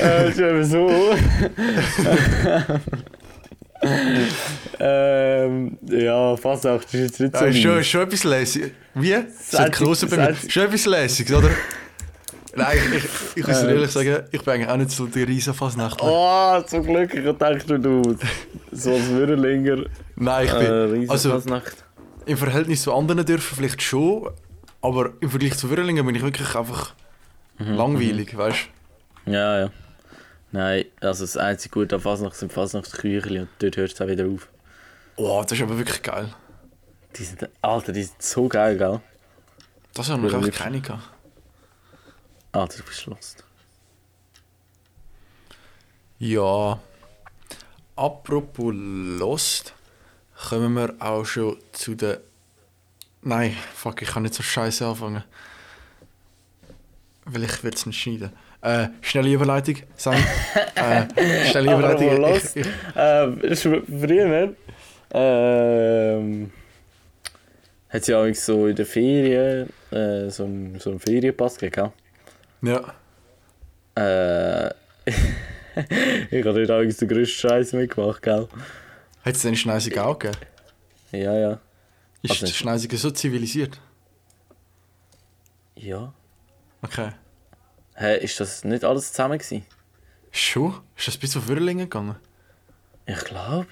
äh, 0.00 0.28
ist 0.30 0.38
eben 0.38 0.64
so. 0.64 1.14
ähm, 4.80 5.78
ja, 5.88 6.36
Fasnacht 6.36 6.92
ist 6.94 7.00
jetzt 7.00 7.20
nicht 7.20 7.36
so 7.36 7.44
ist 7.44 7.60
schon, 7.60 7.84
schon 7.84 8.00
etwas 8.02 8.24
lässig. 8.24 8.72
Wie? 8.94 9.16
Seit- 9.40 9.80
mir. 9.80 9.94
seit- 9.94 10.52
Schon 10.52 10.64
etwas 10.64 10.86
lässiges, 10.86 11.34
oder? 11.36 11.50
Nein, 12.58 12.78
ich, 12.92 13.04
ich, 13.04 13.10
ich 13.36 13.46
muss 13.46 13.60
dir 13.60 13.68
Ähm. 13.68 13.76
ehrlich 13.76 13.90
sagen, 13.90 14.24
ich 14.30 14.42
bin 14.42 14.54
eigentlich 14.54 14.68
auch 14.68 14.76
nicht 14.76 14.90
so 14.90 15.06
der 15.06 15.26
riesen 15.28 15.54
Fasnachtler. 15.54 16.08
Oh, 16.10 16.60
zum 16.62 16.82
Glück, 16.84 17.14
ich 17.14 17.24
dachte, 17.36 17.78
du 17.78 18.16
so 18.72 18.92
als 18.94 19.08
Würrelinger. 19.08 19.84
Nein, 20.16 20.46
ich 20.46 20.52
Äh, 20.52 20.58
bin, 20.58 20.92
riesen 20.92 21.10
also 21.10 21.40
im 22.26 22.36
Verhältnis 22.36 22.82
zu 22.82 22.92
anderen 22.94 23.24
Dörfern 23.24 23.56
vielleicht 23.56 23.80
schon, 23.82 24.30
aber 24.82 25.12
im 25.20 25.30
Vergleich 25.30 25.56
zu 25.56 25.70
Würrlingen 25.70 26.04
bin 26.04 26.14
ich 26.14 26.22
wirklich 26.22 26.54
einfach 26.54 26.94
Mhm, 27.58 27.74
langweilig, 27.74 28.36
weißt 28.36 28.68
Ja, 29.26 29.58
ja. 29.60 29.70
Nein, 30.52 30.84
also 31.00 31.24
das 31.24 31.36
einzige 31.36 31.72
Gute 31.72 31.96
an 31.96 32.00
Fasnacht 32.00 32.36
sind 32.36 32.52
Fasnachtsküchli 32.52 33.40
und 33.40 33.48
dort 33.58 33.76
hört 33.76 33.92
es 33.92 34.00
auch 34.00 34.06
wieder 34.06 34.26
auf. 34.26 34.48
du? 35.16 35.24
Oh, 35.24 35.42
das 35.42 35.52
ist 35.52 35.62
aber 35.62 35.76
wirklich 35.76 36.02
geil. 36.02 36.28
Die 37.16 37.24
sind, 37.24 37.48
Alter, 37.60 37.92
die 37.92 38.04
sind 38.04 38.22
so 38.22 38.46
geil, 38.48 38.78
gell? 38.78 39.00
Das 39.94 40.08
haben 40.08 40.22
wir 40.22 40.28
einfach 40.28 40.42
wirklich. 40.42 40.62
keine 40.62 40.80
gehabt. 40.80 41.02
Alter, 42.52 42.78
du 42.78 42.84
bist 42.84 43.06
lost. 43.06 43.44
Ja. 46.18 46.80
Apropos 47.96 48.72
Lost, 48.74 49.74
kommen 50.48 50.74
wir 50.74 50.94
auch 51.00 51.24
schon 51.24 51.56
zu 51.72 51.94
der. 51.94 52.20
Nein, 53.22 53.56
fuck, 53.74 54.00
ich 54.02 54.08
kann 54.08 54.22
nicht 54.22 54.34
so 54.34 54.42
scheiße 54.42 54.86
anfangen. 54.86 55.24
Weil 57.24 57.44
ich 57.44 57.62
will 57.62 57.72
es 57.74 57.84
nicht 57.86 58.00
schneiden. 58.00 58.30
Äh, 58.62 58.88
schnelle 59.02 59.32
Überleitung, 59.32 59.76
Sam. 59.96 60.14
äh, 60.74 61.50
schnelle 61.50 61.72
Überleitung. 61.74 62.08
Apropos 62.08 62.12
Ich, 62.12 62.18
Lost. 62.18 62.56
ich, 62.56 62.66
Ähm, 62.96 63.40
ist 63.42 63.62
früher, 63.62 64.54
ähm, 65.10 66.50
hat 67.88 68.00
es 68.02 68.06
ja 68.06 68.20
auch 68.22 68.34
so 68.34 68.66
in 68.66 68.76
der 68.76 68.86
Ferien 68.86 69.68
äh, 69.90 70.28
so 70.30 70.44
einen 70.44 70.78
so 70.78 70.90
einen 70.90 71.00
Ferienpass 71.00 71.58
gegeben. 71.58 71.92
Ja. 72.62 72.94
Äh, 73.94 74.68
ich 76.30 76.44
habe 76.46 76.66
dort 76.66 76.70
eigentlich 76.70 76.96
den 76.96 77.08
grössten 77.08 77.48
Scheiß 77.48 77.72
mitgemacht, 77.72 78.22
gell? 78.22 78.48
Hat 79.24 79.34
es 79.34 79.42
den 79.42 79.56
Schneisiger 79.56 80.06
auch 80.06 80.18
gegeben? 80.18 80.38
Ja, 81.12 81.34
ja. 81.34 81.60
Ist 82.22 82.30
Also- 82.32 82.46
der 82.46 82.52
Schneisiger 82.52 82.96
so 82.96 83.10
zivilisiert? 83.10 83.80
Ja. 85.76 86.12
Okay. 86.82 87.10
Hä, 87.94 88.18
ist 88.18 88.38
das 88.40 88.64
nicht 88.64 88.84
alles 88.84 89.12
zusammen 89.12 89.38
gewesen? 89.38 89.64
Schon? 90.30 90.80
Ist 90.96 91.08
das 91.08 91.16
bis 91.16 91.36
auf 91.36 91.48
Würlingen 91.48 91.86
gegangen? 91.88 92.16
Ich 93.06 93.24
glaube. 93.24 93.66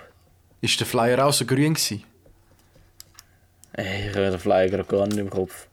Ist 0.60 0.80
der 0.80 0.86
Flyer 0.86 1.24
auch 1.26 1.32
so 1.32 1.44
grün 1.44 1.74
gewesen? 1.74 2.02
Ey, 3.74 4.08
ich 4.08 4.16
habe 4.16 4.30
den 4.30 4.38
Flyer 4.40 4.68
gerade 4.70 4.84
gar 4.84 5.06
nicht 5.06 5.18
im 5.18 5.28
Kopf. 5.30 5.66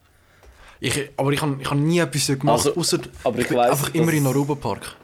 Ich, 0.86 1.10
aber 1.16 1.32
ich 1.32 1.42
habe 1.42 1.58
ich 1.62 1.70
hab 1.72 1.78
nie 1.78 2.00
etwas 2.00 2.28
gemacht, 2.28 2.58
Also, 2.68 2.76
außer 2.76 3.00
aber 3.24 3.40
ich 3.40 3.48
bin 3.48 3.56
weiss, 3.58 3.72
einfach 3.72 3.94
immer 3.94 4.12
in 4.12 4.28
Europapark. 4.28 4.98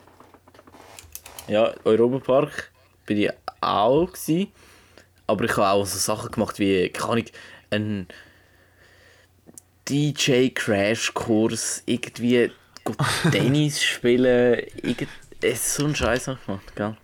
Ja, 1.47 1.73
Europapark 1.85 2.69
bin 3.05 3.17
ich 3.19 3.29
auch 3.61 4.07
gewesen, 4.11 4.51
aber 5.25 5.45
ich 5.45 5.51
habe 5.55 5.67
auch 5.69 5.85
so 5.85 5.97
Sachen 5.97 6.31
gemacht 6.31 6.59
wie, 6.59 6.89
keine 6.89 7.11
Ahnung, 7.13 7.25
ein 7.71 8.07
DJ-Crash-Kurs, 9.87 11.83
irgendwie 11.85 12.51
go 12.83 12.93
Tennis 13.31 13.81
spielen, 13.81 14.59
irgend... 14.83 15.07
So 15.55 15.85
ein 15.85 15.95
Scheiß 15.95 16.27
ich 16.27 16.45
gemacht, 16.45 16.75
gell? 16.75 16.97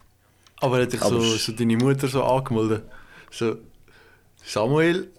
Aber 0.58 0.82
hat 0.82 0.92
dich 0.92 1.00
so, 1.00 1.20
so 1.22 1.52
deine 1.54 1.78
Mutter 1.78 2.08
so 2.10 2.24
angemeldet? 2.24 2.84
So, 3.32 3.56
Samuel, 4.44 5.10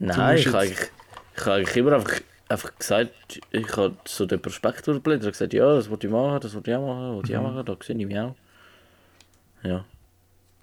Nein, 0.00 0.38
ich 0.38 0.44
jetzt- 0.46 0.54
eigentlich, 0.54 0.90
ich 1.36 1.40
habe 1.42 1.54
eigentlich 1.56 1.76
immer 1.76 1.92
einfach, 1.92 2.20
einfach 2.48 2.78
gesagt, 2.78 3.40
ich 3.50 3.76
habe 3.76 3.96
so 4.04 4.26
den 4.26 4.40
Prospekt 4.40 4.86
durchgeblättert 4.86 5.26
und 5.26 5.32
gesagt, 5.32 5.52
ja, 5.52 5.74
das 5.74 5.88
wollte 5.90 6.06
ich 6.06 6.12
machen, 6.12 6.40
das 6.40 6.54
wollte 6.54 6.70
ich 6.70 6.76
auch 6.76 6.86
machen, 6.86 7.06
das 7.06 7.14
wollte 7.14 7.32
ich 7.32 7.38
auch 7.38 7.42
machen, 7.42 7.64
da 7.64 7.76
sehe 7.82 7.96
ich 7.96 8.06
mich 8.06 8.18
auch. 8.18 8.34
Ja. 9.62 9.84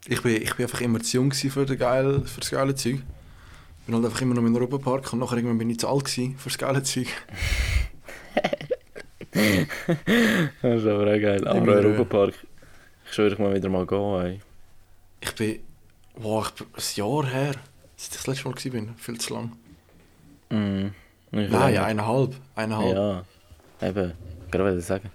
ich 0.08 0.22
bin, 0.22 0.42
ich 0.42 0.54
bin 0.56 0.66
einfach 0.66 0.82
immer 0.82 1.00
zu 1.00 1.18
jung 1.18 1.32
für, 1.32 1.66
den 1.66 1.78
geil, 1.78 2.22
für 2.26 2.40
das 2.42 2.52
geile 2.52 2.76
Zeug. 2.76 2.96
Ich 3.80 3.86
bin 3.86 3.96
halt 3.96 4.06
einfach 4.06 4.22
immer 4.22 4.36
noch 4.36 4.44
im 4.44 4.56
Europapark 4.56 5.14
und 5.14 5.20
nachher 5.20 5.38
irgendwann 5.38 5.58
bin 5.58 5.70
ich 5.70 5.80
zu 5.80 5.88
alt 5.88 6.10
für 6.10 6.34
das 6.44 6.58
geile 6.58 6.84
Zeug. 6.84 7.08
Das 9.32 10.82
ist 10.82 10.88
aber 10.88 11.04
auch 11.04 11.22
geil. 11.22 11.48
Aber 11.48 11.82
äh, 11.82 11.86
Europapark, 11.86 12.34
ich 13.06 13.14
schwöre, 13.14 13.34
ich 13.34 13.40
mal 13.40 13.54
wieder 13.54 13.70
mal 13.70 13.86
gehen, 13.86 14.26
ey. 14.26 14.42
Ich 15.22 15.36
bin, 15.36 15.60
wow, 16.16 16.48
ich 16.48 16.54
bin 16.54 16.68
ein 16.74 16.84
Jahr 16.96 17.26
her, 17.28 17.56
seit 17.96 18.12
ich 18.12 18.18
das 18.18 18.28
letzte 18.28 18.50
Mal 18.50 18.72
bin, 18.72 18.96
viel 18.98 19.18
zu 19.20 19.34
lang. 19.34 19.52
Mhm. 20.50 20.94
Nein, 21.32 21.52
will- 21.52 21.78
eineinhalb, 21.78 22.36
eineinhalb. 22.56 23.26
Ja, 23.82 23.88
eben, 23.88 24.14
gerade 24.52 24.64
wollte 24.64 24.80
ich 24.80 24.86
sagen. 24.86 25.12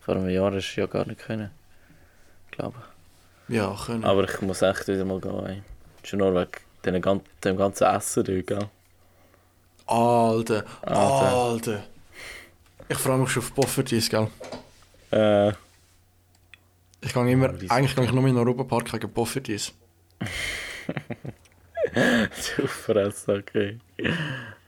Vor 0.00 0.16
einem 0.16 0.28
Jahr 0.28 0.52
hast 0.52 0.74
du 0.74 0.80
ja 0.80 0.86
gar 0.86 1.06
nicht 1.06 1.20
können. 1.20 1.50
Glaube. 2.50 2.76
Ja, 3.48 3.74
können. 3.86 4.04
Aber 4.04 4.24
ich 4.24 4.40
muss 4.42 4.62
echt 4.62 4.88
wieder 4.88 5.04
mal 5.04 5.20
gehen. 5.20 5.64
Schon 6.02 6.18
nur 6.18 6.34
wegen 6.34 6.50
dem 6.84 7.00
gan- 7.02 7.20
dem 7.44 7.56
ganzen 7.56 7.84
Essen 7.84 8.24
dort, 8.24 8.46
gell? 8.46 8.68
Alter, 9.86 10.64
Alter. 10.82 11.32
Alter. 11.34 11.82
Ich 12.90 12.98
freue 12.98 13.18
mich 13.18 13.30
schon 13.30 13.42
auf 13.42 13.54
Poffertjes, 13.54 14.08
gell? 14.10 14.28
Äh, 15.10 15.52
Ich 17.00 17.14
gehe 17.14 17.30
immer, 17.30 17.48
eigentlich 17.68 17.94
gehe 17.96 18.04
ich 18.04 18.12
nur 18.12 18.26
in 18.26 18.34
den 18.34 18.38
Europapark 18.38 18.92
wegen 18.92 19.10
Poffertjes. 19.12 19.72
super 22.34 22.96
Essen, 22.96 23.38
okay. 23.38 23.78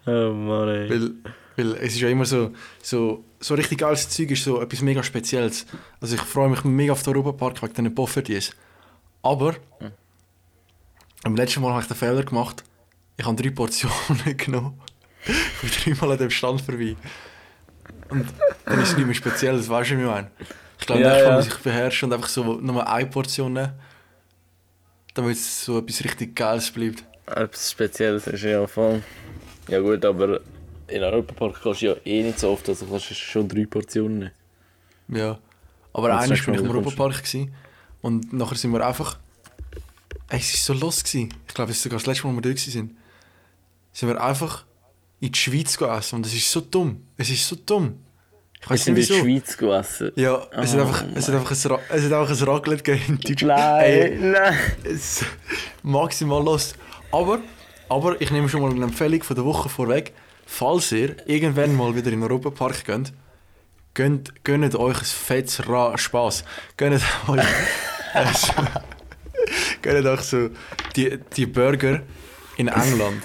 Oh 0.06 0.32
Mann, 0.32 0.68
ey. 0.68 0.90
Weil, 0.90 1.10
weil 1.56 1.72
es 1.76 1.94
ist 1.94 2.00
ja 2.00 2.08
immer 2.08 2.24
so, 2.24 2.52
so, 2.82 3.24
so 3.38 3.54
richtig 3.54 3.78
geiles 3.78 4.08
Zeug 4.08 4.30
ist 4.30 4.44
so 4.44 4.60
etwas 4.60 4.80
mega 4.80 5.02
Spezielles. 5.02 5.66
Also 6.00 6.14
ich 6.16 6.22
freue 6.22 6.48
mich 6.48 6.64
mega 6.64 6.92
auf 6.92 7.02
den 7.02 7.14
Europapark 7.16 7.62
wegen 7.62 7.74
diesen 7.74 7.94
Poffertjes. 7.94 8.52
Aber, 9.22 9.54
Hm. 9.78 9.92
am 11.24 11.36
letzten 11.36 11.60
Mal 11.60 11.72
habe 11.72 11.82
ich 11.82 11.88
den 11.88 11.96
Fehler 11.96 12.22
gemacht, 12.24 12.64
ich 13.16 13.26
habe 13.26 13.40
drei 13.40 13.50
Portionen 13.50 14.36
genommen. 14.36 14.80
ich 15.62 15.84
bin 15.84 15.94
dreimal 15.94 16.12
an 16.12 16.18
dem 16.18 16.30
Stand 16.30 16.62
vorbei. 16.62 16.96
Und 18.08 18.26
dann 18.64 18.80
ist 18.80 18.90
es 18.92 18.96
nicht 18.96 19.06
mehr 19.06 19.14
speziell, 19.14 19.56
das 19.56 19.68
weißt 19.68 19.90
du, 19.90 19.98
wie 19.98 20.00
ich 20.02 20.06
meine. 20.06 20.30
Ich 20.80 20.86
glaube, 20.86 21.02
Ja, 21.02 21.08
nächstes 21.08 21.26
Mal 21.26 21.30
ja. 21.32 21.36
muss 21.36 21.46
ich 21.48 21.62
beherrschen 21.62 22.08
und 22.08 22.14
einfach 22.14 22.28
so 22.30 22.54
nur 22.54 22.88
eine 22.88 23.06
Portion 23.10 23.52
nehmen, 23.52 23.72
damit 25.14 25.36
es 25.36 25.64
so 25.64 25.78
etwas 25.78 26.02
richtig 26.02 26.34
Geiles 26.34 26.70
bleibt. 26.70 27.04
Etwas 27.26 27.70
Spezielles 27.70 28.26
ist 28.26 28.42
ja 28.42 28.66
voll. 28.66 29.02
Ja 29.68 29.80
gut, 29.80 30.04
aber 30.04 30.40
in 30.88 31.02
Europapark 31.02 31.62
kannst 31.62 31.82
du 31.82 31.86
ja 31.86 31.94
eh 32.04 32.22
nicht 32.22 32.38
so 32.40 32.50
oft, 32.50 32.68
also 32.68 32.86
kannst 32.86 33.10
du 33.10 33.14
schon 33.14 33.46
drei 33.48 33.66
Portionen 33.66 34.18
nehmen. 35.08 35.20
Ja. 35.20 35.38
Aber 35.92 36.08
einmal 36.10 36.28
nächste 36.28 36.46
bin 36.46 36.54
ich 36.54 36.60
im 36.60 36.70
Europapark 36.70 37.18
gewesen, 37.18 37.54
und 38.02 38.32
nachher 38.32 38.56
sind 38.56 38.72
wir 38.72 38.86
einfach. 38.86 39.18
Ey, 40.28 40.38
es 40.38 40.52
war 40.68 40.76
so 40.76 40.80
los. 40.80 41.02
Gewesen. 41.04 41.34
Ich 41.48 41.54
glaube, 41.54 41.70
es 41.72 41.76
ist 41.78 41.82
sogar 41.82 41.98
das 41.98 42.06
letzte 42.06 42.26
Mal, 42.26 42.32
wo 42.32 42.36
wir 42.36 42.42
dort 42.42 42.56
waren. 42.74 42.96
Sind 43.92 44.08
wir 44.08 44.22
einfach 44.22 44.64
in 45.20 45.32
die 45.32 45.38
Schweiz 45.38 45.76
gegessen. 45.76 46.14
Und 46.16 46.26
es 46.26 46.32
ist 46.34 46.50
so 46.50 46.60
dumm. 46.60 47.02
Es 47.16 47.28
ist 47.28 47.46
so 47.46 47.56
dumm. 47.56 47.98
Ich 48.54 48.66
Wir 48.66 48.70
weiß 48.70 48.84
sind 48.84 48.94
in 48.94 49.00
nicht 49.00 49.10
der 49.10 49.16
wieso. 49.16 49.24
Schweiz 49.26 49.56
gegessen. 49.56 50.12
Ja, 50.14 50.46
es, 50.52 50.74
Oh 50.74 50.78
hat 50.78 50.86
einfach, 50.86 51.04
es, 51.14 51.28
hat 51.28 51.34
einfach 51.34 51.50
ein, 51.50 51.70
Ra- 51.72 51.80
es 51.90 52.04
hat 52.04 52.12
einfach 52.12 52.30
ein 52.40 52.48
Raclette 52.48 52.82
gegeben 52.84 53.04
in 53.08 53.20
Deutschland. 53.20 53.60
Nein, 53.60 54.30
nein. 54.30 54.58
Es 54.84 55.24
maximal 55.82 56.42
los. 56.44 56.74
Aber, 57.10 57.40
aber 57.90 58.20
ich 58.20 58.30
nehme 58.30 58.48
schon 58.48 58.62
mal 58.62 58.70
eine 58.70 58.84
Empfehlung 58.84 59.22
von 59.22 59.34
der 59.34 59.44
Woche 59.44 59.68
vorweg. 59.68 60.14
Falls 60.46 60.92
ihr 60.92 61.16
irgendwann 61.26 61.74
mal 61.76 61.94
wieder 61.94 62.12
in 62.12 62.20
den 62.20 62.22
Europapark 62.22 62.84
geht, 62.84 63.12
gönnt, 63.94 64.44
gönnt 64.44 64.76
euch 64.76 64.98
ein 64.98 65.04
fettes 65.04 65.68
Ra 65.68 65.98
Spaß. 65.98 66.44
Gönnt 66.76 67.02
euch, 67.28 67.44
äh, 68.14 68.32
so, 68.32 68.52
gönnt 69.82 70.06
euch 70.06 70.20
so 70.20 70.50
die, 70.94 71.18
die 71.36 71.46
Burger 71.46 72.02
in 72.56 72.68
England. 72.68 73.24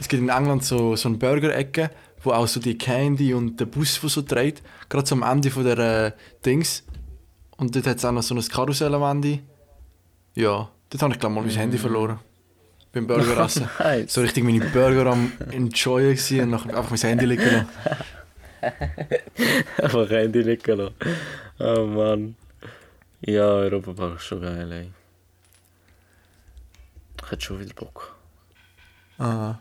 Es 0.00 0.08
gibt 0.08 0.22
in 0.22 0.28
England 0.28 0.64
so, 0.64 0.96
so 0.96 1.08
eine 1.08 1.18
Burger-Ecke, 1.18 1.90
wo 2.24 2.32
auch 2.32 2.48
so 2.48 2.58
die 2.58 2.76
Candy 2.76 3.32
und 3.32 3.60
der 3.60 3.66
Bus, 3.66 4.00
der 4.00 4.10
so 4.10 4.22
dreht, 4.22 4.60
gerade 4.88 5.06
so 5.06 5.14
am 5.14 5.22
Ende 5.22 5.52
von 5.52 5.64
der 5.64 5.78
äh, 5.78 6.12
Dings. 6.44 6.82
Und 7.56 7.76
dort 7.76 7.86
hat 7.86 7.98
es 7.98 8.04
auch 8.04 8.12
noch 8.12 8.22
so 8.22 8.34
ein 8.34 8.40
Karussell 8.40 8.92
am 8.92 9.04
Ende. 9.04 9.40
Ja, 10.34 10.68
dort 10.90 11.02
habe 11.02 11.12
ich 11.14 11.20
glaube 11.20 11.36
mal 11.36 11.44
mein 11.44 11.50
Handy 11.50 11.78
verloren. 11.78 12.18
Beim 12.98 13.06
Burger 13.06 13.38
essen. 13.44 13.68
Nice. 13.78 14.12
So 14.12 14.20
richtig 14.22 14.42
meine 14.42 14.64
Burger 14.64 15.06
am 15.06 15.32
enjoyen 15.52 16.16
gewesen 16.16 16.40
und 16.40 16.50
nachher 16.50 16.76
einfach 16.76 16.90
mein 16.90 17.00
Handy 17.00 17.26
liegen 17.26 17.44
lassen. 17.44 17.68
Einfach 19.82 20.10
Handy 20.10 20.42
liegen 20.42 20.78
lassen. 20.78 20.94
Oh 21.60 21.86
Mann. 21.86 22.34
Ja, 23.20 23.44
Europapark 23.44 24.16
ist 24.16 24.24
schon 24.24 24.40
geil, 24.42 24.72
ey. 24.72 24.90
Ich 27.22 27.30
hätte 27.30 27.44
schon 27.44 27.60
wieder 27.60 27.74
Bock. 27.74 28.16
Ah. 29.18 29.56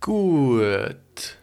Gut. 0.00 1.36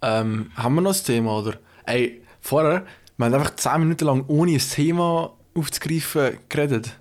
Ähm, 0.00 0.50
haben 0.56 0.74
wir 0.74 0.80
noch 0.80 0.94
ein 0.94 1.04
Thema, 1.04 1.38
oder? 1.38 1.58
Ey, 1.86 2.22
vorher, 2.40 2.86
wir 3.16 3.26
haben 3.26 3.34
einfach 3.34 3.54
10 3.54 3.80
Minuten 3.80 4.04
lang 4.04 4.24
ohne 4.26 4.52
ein 4.52 4.58
Thema 4.58 5.32
aufzugreifen 5.54 6.38
geredet. 6.48 6.96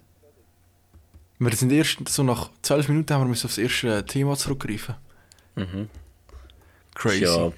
Wir 1.44 1.56
sind 1.56 1.72
erst 1.72 2.08
so 2.08 2.24
nach 2.24 2.52
12 2.62 2.90
Minuten 2.90 3.14
haben 3.14 3.22
wir 3.24 3.28
müssen 3.30 3.48
aufs 3.48 3.58
erste 3.58 4.06
Thema 4.06 4.36
zurückgreifen. 4.36 4.96
Mhm. 5.56 5.90
Crazy. 6.94 7.24
Ja 7.24 7.52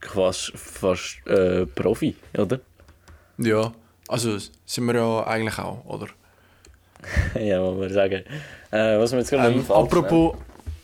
fast, 0.00 0.52
fast 0.56 1.26
äh, 1.26 1.66
Profi, 1.66 2.16
oder? 2.36 2.60
Ja, 3.38 3.72
also 4.08 4.36
sind 4.66 4.84
wir 4.86 4.94
ja 4.94 5.26
eigentlich 5.26 5.58
auch, 5.58 5.84
oder? 5.84 6.08
ja, 7.40 7.60
muss 7.60 7.78
man 7.78 7.92
sagen. 7.92 8.24
Äh, 8.70 8.98
was 8.98 9.12
mir 9.12 9.18
jetzt 9.18 9.30
gerade 9.30 9.52
Ähm, 9.52 9.64
apropos. 9.70 10.36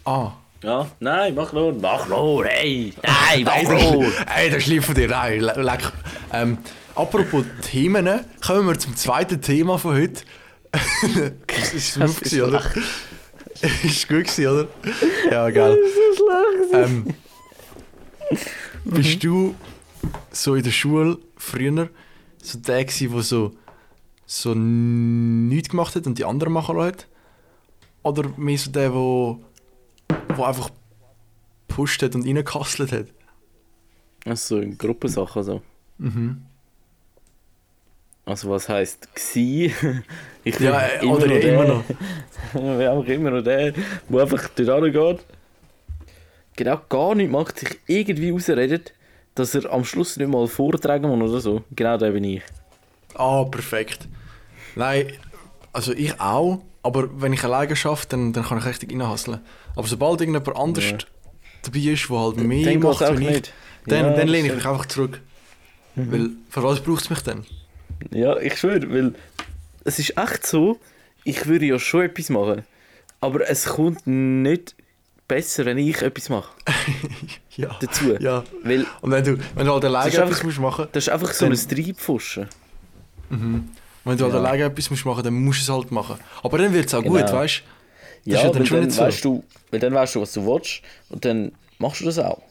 Ah. 0.04 0.32
Ja, 0.62 0.86
nein, 1.00 1.34
mach 1.34 1.52
nur, 1.52 1.72
mach 1.74 2.08
nur, 2.08 2.46
hey! 2.46 2.94
Nein, 3.02 3.44
mach 3.44 3.54
das, 3.64 3.92
nur! 3.92 4.06
ey, 4.34 4.50
das 4.50 4.84
von 4.84 4.94
dir. 4.94 5.08
Nein, 5.08 5.40
le- 5.40 5.62
leck. 5.62 5.92
Ähm, 6.32 6.58
apropos 6.94 7.44
Themen, 7.62 8.20
kommen 8.44 8.68
wir 8.68 8.78
zum 8.78 8.96
zweiten 8.96 9.42
Thema 9.42 9.78
von 9.78 9.94
heute. 9.96 10.22
das 11.56 11.74
ist 11.74 11.96
Das 12.00 12.10
smooth, 12.10 12.10
ist 12.10 12.20
gewesen, 12.20 12.42
oder? 12.42 12.62
ist 13.84 14.08
gut, 14.08 14.24
gewesen, 14.24 14.46
oder? 14.46 14.68
Ja, 15.30 15.50
geil. 15.50 15.78
Ähm, 16.72 17.14
bist 18.84 19.22
du 19.24 19.54
so 20.30 20.54
in 20.54 20.62
der 20.62 20.70
Schule 20.70 21.18
früher 21.36 21.88
so 22.42 22.58
der 22.58 22.84
gewesen, 22.84 23.12
der 23.12 23.22
so, 23.22 23.54
so 24.26 24.54
nichts 24.54 25.68
gemacht 25.70 25.94
hat 25.96 26.06
und 26.06 26.18
die 26.18 26.24
anderen 26.24 26.52
machen 26.52 26.76
lässt? 26.76 27.06
Oder 28.02 28.28
mehr 28.36 28.58
so 28.58 28.70
der, 28.70 28.90
der, 28.90 30.36
der 30.36 30.46
einfach 30.46 30.70
gepusht 31.68 32.02
hat 32.02 32.14
und 32.14 32.26
reingekasselt 32.26 32.92
hat? 32.92 33.06
Also 34.26 34.58
in 34.58 34.76
Gruppensachen 34.76 35.42
so. 35.42 35.62
Mhm. 35.98 36.42
Also 38.26 38.50
was 38.50 38.68
heisst 38.68 39.08
gsi? 39.14 39.72
Ich 40.46 40.58
Ja, 40.60 40.78
äh, 41.00 41.06
oder 41.06 41.26
der- 41.26 41.42
immer 41.54 41.64
noch. 41.64 41.84
Bin 42.52 42.62
einfach 42.80 43.06
immer 43.06 43.30
noch 43.30 43.42
der, 43.42 43.72
der 43.72 44.20
einfach 44.22 44.48
dort 44.54 44.92
geht. 44.92 45.26
Genau 46.56 46.80
gar 46.88 47.14
nicht 47.14 47.30
macht, 47.30 47.58
sich 47.58 47.78
irgendwie 47.86 48.30
rausredet, 48.30 48.92
dass 49.34 49.54
er 49.54 49.72
am 49.72 49.84
Schluss 49.86 50.16
nicht 50.18 50.28
mal 50.28 50.46
vortragen 50.46 51.08
muss 51.18 51.30
oder 51.30 51.40
so. 51.40 51.62
Genau 51.74 51.96
der 51.96 52.10
bin 52.10 52.24
ich. 52.24 52.42
Ah, 53.14 53.44
perfekt. 53.44 54.06
Nein, 54.76 55.12
also 55.72 55.92
ich 55.94 56.20
auch, 56.20 56.60
aber 56.82 57.08
wenn 57.22 57.32
ich 57.32 57.42
alleine 57.42 57.74
schaffe, 57.74 58.06
dann, 58.10 58.32
dann 58.34 58.44
kann 58.44 58.58
ich 58.58 58.66
richtig 58.66 58.92
reinhasseln. 58.92 59.40
Aber 59.74 59.86
sobald 59.86 60.20
irgendjemand 60.20 60.56
anders 60.58 60.84
Ja. 60.90 60.98
dabei 61.62 61.78
ist, 61.78 62.08
der 62.10 62.18
halt 62.20 62.36
mehr 62.36 62.78
macht 62.78 63.00
wie 63.18 63.24
ich, 63.24 63.30
nicht. 63.30 63.52
dann, 63.86 64.04
Ja, 64.04 64.10
dann 64.16 64.28
lehne 64.28 64.48
ich 64.48 64.54
mich 64.54 64.66
einfach 64.66 64.86
zurück. 64.86 65.20
Weil, 65.96 66.30
für 66.50 66.62
was 66.62 66.80
braucht 66.80 67.00
es 67.02 67.10
mich 67.10 67.20
denn? 67.20 67.44
Ja, 68.10 68.36
ich 68.38 68.58
schwöre, 68.58 68.88
weil 68.92 69.14
es 69.84 69.98
ist 69.98 70.16
echt 70.16 70.46
so, 70.46 70.78
ich 71.24 71.46
würde 71.46 71.64
ja 71.66 71.78
schon 71.78 72.02
etwas 72.02 72.30
machen, 72.30 72.62
aber 73.20 73.48
es 73.48 73.64
kommt 73.66 74.06
nicht 74.06 74.74
besser, 75.26 75.64
wenn 75.64 75.78
ich 75.78 76.02
etwas 76.02 76.28
mache 76.28 76.52
Ja. 77.56 77.76
dazu. 77.80 78.14
ja. 78.20 78.44
Weil 78.62 78.86
Und 79.00 79.10
wenn 79.10 79.24
du, 79.24 79.38
wenn 79.54 79.66
du 79.66 79.72
halt 79.72 79.84
alleine 79.84 80.08
etwas 80.10 80.20
einfach- 80.22 80.42
musst 80.44 80.58
machen 80.60 80.86
das 80.92 81.04
ist 81.06 81.12
einfach 81.12 81.32
so 81.32 81.46
ein 81.46 81.54
Treibfuschen. 81.54 82.48
wenn 83.30 84.16
du 84.18 84.24
halt 84.24 84.34
Ja. 84.34 84.38
alleine 84.40 84.64
etwas 84.64 84.90
musst 84.90 85.04
machen, 85.06 85.22
dann 85.24 85.34
musst 85.34 85.60
du 85.66 85.72
es 85.72 85.76
halt 85.76 85.90
machen. 85.90 86.16
Aber 86.42 86.58
dann 86.58 86.72
wird 86.74 86.86
es 86.86 86.94
auch 86.94 87.02
Genau. 87.02 87.18
gut, 87.20 87.32
weißt 87.32 87.62
du? 88.24 88.30
Ja, 88.30 88.38
ja 88.42 88.48
dann 88.50 88.58
weil 88.60 88.66
schon 88.66 88.80
dann, 88.80 88.90
so. 88.90 89.02
weißt 89.02 89.24
du, 89.24 89.44
weil 89.70 89.80
dann 89.80 89.94
weißt 89.94 90.14
du, 90.14 90.20
was 90.20 90.32
du 90.32 90.46
willst 90.46 90.82
und 91.10 91.24
dann 91.24 91.52
machst 91.78 92.00
du 92.00 92.04
das 92.06 92.18
auch. 92.18 92.42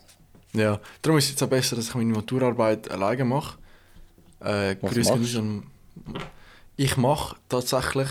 Ja. 0.53 0.79
Darum 1.01 1.17
ist 1.17 1.25
es 1.25 1.31
jetzt 1.31 1.43
auch 1.43 1.47
besser, 1.47 1.75
dass 1.75 1.87
ich 1.89 1.95
meine 1.95 2.11
Maturarbeit 2.11 2.89
alleine 2.91 3.25
mache. 3.25 3.57
Äh, 4.43 4.75
machst 4.81 4.97
raus 5.09 5.35
an- 5.35 5.63
Ich 6.75 6.97
mache 6.97 7.35
tatsächlich 7.49 8.09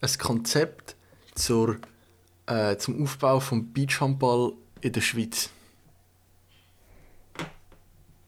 ein 0.00 0.10
Konzept 0.18 0.96
zur, 1.34 1.76
äh, 2.46 2.76
zum 2.76 3.02
Aufbau 3.02 3.40
vom 3.40 3.72
Beachhandball 3.72 4.52
in 4.80 4.92
der 4.92 5.00
Schweiz. 5.00 5.50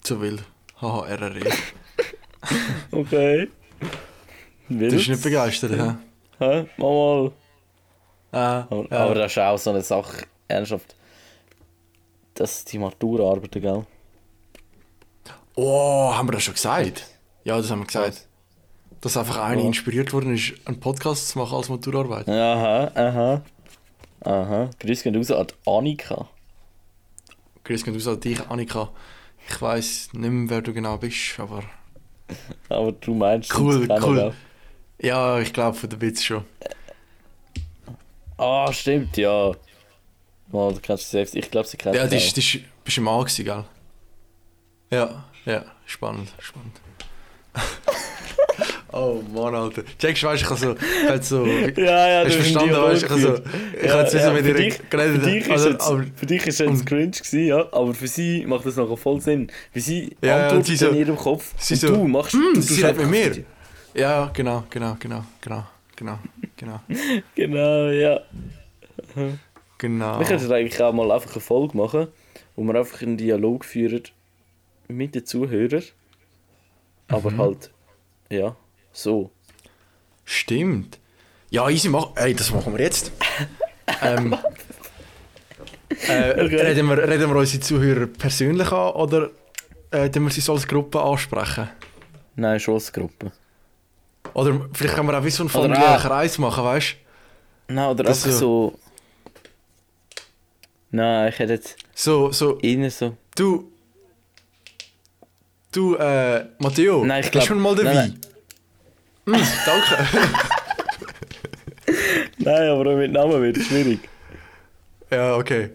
So 0.04 0.20
wild. 0.20 0.42
Haha, 0.80 1.06
RRE. 1.14 1.40
Okay. 2.92 3.48
Du 4.68 4.78
bist 4.78 5.08
nicht 5.08 5.22
begeistert, 5.22 5.72
hä? 5.72 5.96
Hä? 6.38 6.66
Mach 6.76 6.84
mal. 6.86 7.32
Äh, 8.32 8.36
Aber, 8.36 8.86
ja. 8.90 8.98
aber 9.04 9.14
das 9.16 9.32
ist 9.32 9.38
auch 9.38 9.58
so 9.58 9.70
eine 9.70 9.82
Sache, 9.82 10.26
ernsthaft. 10.46 10.94
Das 12.34 12.58
sind 12.58 12.72
die 12.72 12.78
Maturarbeiten, 12.78 13.60
gell? 13.62 13.84
Oh, 15.56 16.12
haben 16.14 16.28
wir 16.28 16.32
das 16.32 16.44
schon 16.44 16.54
gesagt? 16.54 17.04
Ja, 17.46 17.56
das 17.58 17.70
haben 17.70 17.78
wir 17.78 17.86
gesagt. 17.86 18.26
Dass 19.00 19.16
einfach 19.16 19.36
einer 19.38 19.60
Ja. 19.60 19.66
inspiriert 19.68 20.12
worden 20.12 20.34
ist, 20.34 20.54
einen 20.64 20.80
Podcast 20.80 21.28
zu 21.28 21.38
machen 21.38 21.54
als 21.56 21.68
Maturarbeit. 21.68 22.28
Aha, 22.28 22.90
aha. 22.92 23.42
Aha. 24.24 24.70
Grüß 24.80 25.04
gehen 25.04 25.14
raus 25.14 25.30
an 25.30 25.46
Annika. 25.64 26.28
Grüß 27.62 27.84
gehen 27.84 27.94
raus 27.94 28.08
an 28.08 28.18
dich, 28.18 28.40
Annika. 28.48 28.88
Ich 29.48 29.62
weiss 29.62 30.12
nicht 30.12 30.28
mehr, 30.28 30.50
wer 30.50 30.60
du 30.60 30.72
genau 30.72 30.96
bist, 30.96 31.38
aber... 31.38 31.62
Aber 32.68 32.90
du 32.90 33.14
meinst 33.14 33.56
Cool, 33.56 33.86
cool. 34.02 34.34
Ja, 35.00 35.38
ich 35.38 35.52
glaube 35.52 35.78
von 35.78 35.88
der 35.88 36.00
Witz 36.00 36.24
schon. 36.24 36.42
Ah, 38.38 38.72
stimmt, 38.72 39.16
ja. 39.16 39.52
Mal, 40.50 40.74
du 40.74 40.80
kennst 40.80 41.04
sie 41.04 41.10
selbst. 41.10 41.36
Ich 41.36 41.48
glaube, 41.48 41.68
sie 41.68 41.76
kennt 41.76 41.94
Ja, 41.94 42.02
ist, 42.06 42.34
bist 42.34 42.96
du 42.96 43.00
im 43.00 43.06
A 43.06 43.20
gewesen, 43.20 43.44
gell? 43.44 43.64
Ja, 44.90 45.24
ja, 45.44 45.64
spannend, 45.84 46.32
spannend. 46.40 46.80
oh 48.92 49.22
Mann, 49.34 49.54
Alter. 49.54 49.82
Checkst 49.98 50.22
du, 50.22 50.26
weißt 50.26 50.42
du, 50.42 50.44
ich 50.44 50.50
habe 50.50 50.60
so... 50.60 51.08
Halt 51.08 51.24
so 51.24 51.46
Ja, 51.46 52.08
ja, 52.08 52.24
Hast 52.24 52.34
du 52.34 52.38
du 52.38 52.42
verstanden, 52.42 52.74
weißt 52.76 53.02
du? 53.02 53.14
Ich 53.16 53.22
so... 53.22 53.34
Ich 53.82 53.82
jetzt 53.94 54.12
so 54.24 54.32
mit 54.32 54.42
für 54.44 54.48
ihr 54.48 54.54
dich, 54.54 54.90
geredet. 54.90 55.22
Für 55.22 55.30
dich 55.30 55.44
ist 55.44 55.50
also, 55.50 55.68
jetzt, 55.70 55.86
aber- 55.86 56.04
für 56.14 56.26
dich 56.26 56.46
ist 56.46 56.60
jetzt 56.60 56.86
cringe 56.86 57.10
gewesen, 57.10 57.46
ja, 57.46 57.72
aber 57.72 57.94
für 57.94 58.08
sie 58.08 58.44
macht 58.46 58.66
das 58.66 58.76
nachher 58.76 58.96
voll 58.96 59.20
Sinn. 59.20 59.50
Weil 59.74 59.82
sie 59.82 60.16
Ja, 60.22 60.28
ja, 60.28 60.44
antwortet 60.44 60.66
sie 60.66 60.76
so- 60.76 60.88
in 60.88 60.96
ihrem 60.96 61.16
Kopf 61.16 61.52
sie 61.58 61.74
und 61.74 61.80
so, 61.80 61.88
du 61.88 62.08
machst... 62.08 62.32
Hm, 62.32 62.52
du 62.54 62.60
sie 62.62 62.68
tust 62.80 62.84
redet 62.84 62.98
mit 62.98 63.10
mir. 63.10 63.44
Ja, 63.94 64.30
genau, 64.34 64.64
genau, 64.70 64.96
genau, 65.00 65.24
genau, 65.40 65.64
genau, 65.96 66.18
genau, 66.56 66.80
Genau, 67.34 67.86
ja. 67.88 68.20
genau. 69.78 70.18
Wir 70.18 70.26
könnten 70.26 70.52
eigentlich 70.52 70.80
auch 70.82 70.92
mal 70.92 71.10
einfach 71.10 71.32
eine 71.32 71.40
Folge 71.40 71.76
machen, 71.76 72.08
wo 72.56 72.62
wir 72.64 72.74
einfach 72.74 73.00
einen 73.02 73.16
Dialog 73.16 73.64
führen 73.64 74.02
mit 74.88 75.14
den 75.14 75.24
Zuhörern. 75.26 75.82
Aber 77.08 77.30
Mhm. 77.30 77.38
halt, 77.40 77.70
ja, 78.30 78.56
so. 78.92 79.30
Stimmt. 80.24 80.98
Ja, 81.50 81.68
easy, 81.70 81.88
mach. 81.88 82.08
Ey, 82.16 82.34
das 82.34 82.50
machen 82.52 82.76
wir 82.76 82.84
jetzt. 82.84 83.12
ähm, 84.02 84.36
äh, 86.08 86.32
Okay. 86.44 86.60
reden, 86.60 86.88
wir, 86.88 86.98
reden 86.98 87.30
wir 87.30 87.36
unsere 87.36 87.60
Zuhörer 87.62 88.06
persönlich 88.06 88.70
an 88.72 88.92
oder 88.94 89.30
äh, 89.92 90.10
wir 90.12 90.30
sie 90.30 90.40
so 90.40 90.52
als 90.54 90.66
Gruppe 90.66 91.00
ansprechen? 91.00 91.68
Nein, 92.34 92.58
Schossgruppe. 92.58 93.30
Oder 94.34 94.68
vielleicht 94.72 94.96
können 94.96 95.08
wir 95.08 95.18
auch 95.18 95.24
wie 95.24 95.30
so 95.30 95.44
einen 95.44 95.50
familiären 95.50 95.98
Kreis 96.00 96.38
machen, 96.38 96.64
weißt 96.64 96.96
Nein, 97.68 97.88
oder 97.90 98.04
Das 98.04 98.24
einfach 98.24 98.38
so... 98.38 98.78
Nein, 100.90 101.28
ich 101.28 101.38
hätte 101.38 101.54
jetzt 101.54 101.76
du? 101.80 101.86
So, 101.94 102.32
so, 102.32 102.56
innen 102.58 102.90
so... 102.90 103.16
du. 103.36 103.70
Du, 105.72 105.94
äh, 105.96 106.44
Matteo, 106.58 107.04
Nein, 107.04 107.22
ich 107.24 107.30
glaub- 107.30 107.44
schon 107.44 107.60
mal 107.60 107.74
den 107.74 107.84
nein, 107.84 107.96
Wein? 107.96 108.20
Mm, 109.26 109.42
danke. 109.66 110.08
Nein, 112.38 112.68
aber 112.70 112.96
mit 112.96 113.12
Namen 113.12 113.42
wird 113.42 113.56
es 113.58 113.66
schwierig. 113.66 114.00
ja, 115.10 115.36
okay. 115.36 115.70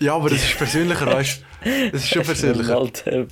Ja, 0.00 0.14
aber 0.16 0.28
das 0.28 0.42
ist 0.44 0.58
persönlicher, 0.58 1.06
weißt 1.06 1.40
du? 1.64 1.90
Das 1.92 2.02
ist 2.02 2.08
schon 2.10 2.22
persönlicher. 2.22 2.76
Alter. 2.76 3.26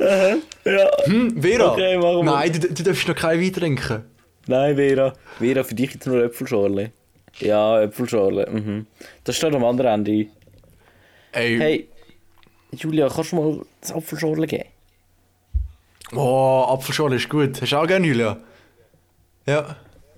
Aha, 0.00 0.36
ja. 0.64 0.90
Hm, 1.04 1.42
Vera? 1.42 1.72
Okay. 1.72 2.22
Nein, 2.22 2.52
du, 2.52 2.72
du 2.72 2.82
darfst 2.82 3.08
noch 3.08 3.14
kein 3.16 3.40
Wein 3.40 3.52
trinken. 3.52 4.04
Nein, 4.46 4.76
Vera. 4.76 5.12
Vera, 5.38 5.64
für 5.64 5.74
dich 5.74 5.92
jetzt 5.94 6.06
nur 6.06 6.22
Äpfelschorle. 6.24 6.92
Ja, 7.40 7.82
Äpfelschorle. 7.82 8.48
Mhm. 8.50 8.86
Das 9.24 9.36
steht 9.36 9.54
am 9.54 9.64
anderen 9.64 9.92
Ende. 10.06 10.26
Ey, 11.32 11.58
Hey, 11.58 11.88
Julia, 12.72 13.08
kannst 13.08 13.32
du 13.32 13.36
mal 13.36 13.60
das 13.80 13.92
Apfelschorle 13.92 14.46
geben? 14.46 14.68
oh, 16.14 16.66
Apfelschorle 16.68 17.16
ist 17.16 17.28
gut. 17.28 17.60
Hast 17.60 17.72
du 17.72 17.76
auch 17.76 17.86
gerne, 17.86 18.06
Julia? 18.06 18.36
Ja, 19.46 19.76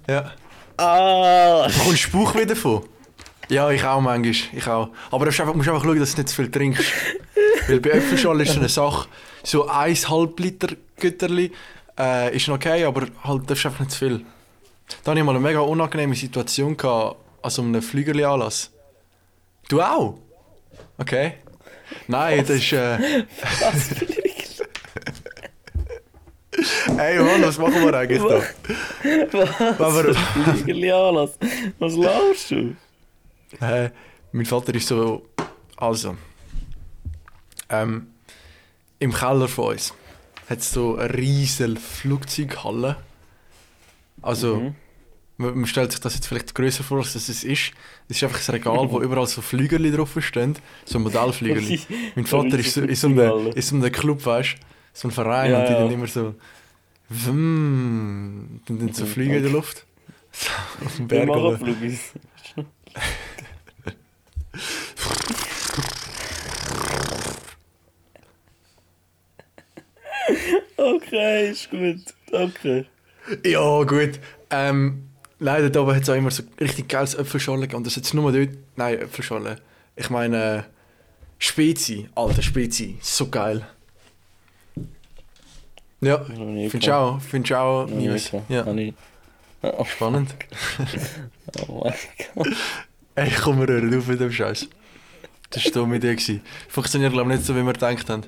ja. 0.09 0.33
Ah! 0.77 1.67
Du 1.69 1.79
bekommst 1.79 2.01
Spauch 2.01 2.35
wieder 2.35 2.57
von. 2.57 2.85
Ja, 3.49 3.71
ich 3.71 3.85
auch 3.85 4.01
manchmal. 4.01 4.59
Ich 4.59 4.67
auch. 4.67 4.89
Aber 5.11 5.25
du 5.25 5.27
musst 5.27 5.41
einfach, 5.41 5.55
musst 5.55 5.69
einfach 5.69 5.85
schauen, 5.85 5.99
dass 5.99 6.15
du 6.15 6.21
nicht 6.21 6.29
zu 6.29 6.37
viel 6.37 6.51
trinkst. 6.51 6.85
Weil 7.69 7.81
bei 7.81 7.91
Äpfelschorle 7.91 8.43
ist 8.43 8.53
so 8.53 8.61
eine 8.61 8.69
Sache, 8.69 9.09
so 9.43 9.69
1,5 9.69 10.41
Liter 10.41 10.69
Güterli 10.97 11.53
äh, 11.99 12.35
ist 12.37 12.49
okay, 12.49 12.85
aber 12.85 13.07
halt 13.23 13.49
darfst 13.49 13.65
du 13.65 13.69
einfach 13.69 13.81
nicht 13.81 13.93
zu 13.93 13.99
viel. 13.99 14.25
Da 15.05 15.11
hatte 15.11 15.21
ich 15.21 15.25
mal 15.25 15.35
eine 15.35 15.41
mega 15.41 15.61
unangenehme 15.61 16.15
Situation 16.15 16.77
gehabt, 16.77 17.17
an 17.43 17.51
so 17.51 17.63
einem 17.63 17.83
Flügerli-Anlass. 17.83 18.71
Du 19.69 19.81
auch? 19.81 20.19
Okay. 20.99 21.35
Nein, 22.09 22.39
das 22.41 22.51
ist... 22.51 22.73
Äh, 22.73 23.25
Was 23.61 23.89
für 23.89 24.01
Regeln? 24.09 24.19
Ey 26.99 27.19
Mann, 27.19 27.43
was 27.43 27.59
machen 27.59 27.83
wir 27.85 27.95
eigentlich 27.95 28.23
da? 28.23 28.43
Was 29.79 29.81
Aber- 29.81 30.09
Anlass? 30.95 31.39
Was 31.79 31.95
laufst 31.95 32.51
du? 32.51 32.77
Äh, 33.61 33.91
mein 34.33 34.47
Vater 34.47 34.75
ist 34.75 34.89
so. 34.89 35.27
Also. 35.77 36.17
Ähm, 37.71 38.09
Im 38.99 39.13
Keller 39.13 39.49
von 39.49 39.73
uns 39.73 39.95
hat 40.49 40.59
es 40.59 40.71
so 40.73 40.97
eine 40.97 41.13
riesige 41.15 41.77
Flugzeughalle. 41.81 42.97
Also, 44.21 44.57
Mhm. 44.57 44.75
Man, 45.37 45.67
stellt 45.67 45.91
sich 45.93 46.01
das 46.01 46.15
jetzt 46.15 46.27
vielleicht 46.27 46.55
größer 46.55 46.85
vor, 46.85 46.99
als 46.99 47.15
es 47.15 47.29
ist. 47.29 47.45
Es 47.45 47.73
ist 48.17 48.23
einfach 48.25 48.41
ein 48.49 48.51
Regal, 48.53 48.91
wo 48.91 49.01
überall 49.01 49.27
so 49.27 49.41
Flügerli 49.43 49.91
drauf 49.91 50.17
stehen. 50.21 50.57
So 50.85 50.99
Modellflügerli. 50.99 51.81
mein 52.15 52.27
Vater 52.27 52.59
ist 52.59 52.75
so 52.75 52.83
in 52.83 52.95
so 52.95 53.07
einem, 53.09 53.17
Flugzeughalle. 53.17 53.51
in 53.55 53.63
so 53.63 53.77
einem 53.77 53.93
Club, 53.93 54.25
weißt 54.27 54.55
du? 54.55 54.59
So 54.95 55.09
ein 55.09 55.11
Verein 55.13 55.51
Ja, 55.53 55.59
und 55.61 55.69
die 55.69 55.73
ja. 55.73 55.79
dann 55.79 55.91
immer 55.91 56.07
so. 56.07 56.35
Und 57.27 58.61
dann 58.69 58.93
so 58.93 59.05
Mhm, 59.05 59.07
fliegen 59.07 59.35
in 59.35 59.43
der 59.43 59.53
Luft. 59.53 59.87
So, 60.35 60.49
auf 60.87 60.97
dem 60.97 61.11
Wir 61.11 61.27
Berg. 61.27 61.29
machen 61.29 61.43
oben. 61.43 61.59
Flugis. 61.59 62.13
Okay, 70.77 71.51
ist 71.51 71.71
gut. 71.71 72.15
Danke. 72.31 72.87
Ja, 73.45 73.83
gut. 73.85 74.19
Ähm, 74.51 75.09
leider 75.43 75.71
da 75.71 75.81
oben 75.83 75.95
hat 75.95 76.03
es 76.03 76.09
auch 76.11 76.15
immer 76.15 76.31
so 76.31 76.43
richtig 76.61 76.89
geiles 76.89 77.15
Äpfelschorle 77.15 77.63
gegeben. 77.63 77.79
Und 77.79 77.87
das 77.87 77.97
jetzt 77.97 78.15
nur 78.15 78.33
dort. 78.33 78.51
Nein, 78.77 78.99
Äpfelschorle. 79.01 79.57
Ich 79.97 80.09
meine, 80.11 80.65
Spezi. 81.39 82.09
Alter, 82.15 82.43
Spezi. 82.43 82.99
So 83.03 83.29
geil. 83.29 83.67
Ja, 86.01 86.25
findest 86.25 86.87
du 86.89 86.93
auch? 86.97 87.21
Findest 87.21 87.51
du 87.51 87.57
auch 87.57 87.87
gehabt. 87.87 88.33
Ja, 88.49 88.67
ich- 88.75 88.95
Oh, 89.65 89.85
spannend. 89.97 90.35
oh 91.69 91.85
mein 91.85 91.95
Gott. 92.35 92.49
Ey, 93.15 93.31
komm, 93.43 93.61
wir 93.61 93.69
hören 93.69 93.97
auf 93.97 94.09
mit 94.09 94.19
dem 94.19 94.33
Scheiß. 94.33 94.67
Das 95.51 95.65
war 95.67 95.73
dumme 95.73 95.97
Idee. 95.97 96.15
gewesen. 96.17 96.41
Funktioniert, 96.69 97.13
glaube 97.13 97.31
ich, 97.31 97.37
nicht 97.37 97.47
so, 97.47 97.55
wie 97.55 97.63
wir 97.63 97.73
gedacht 97.73 98.11
haben. 98.11 98.23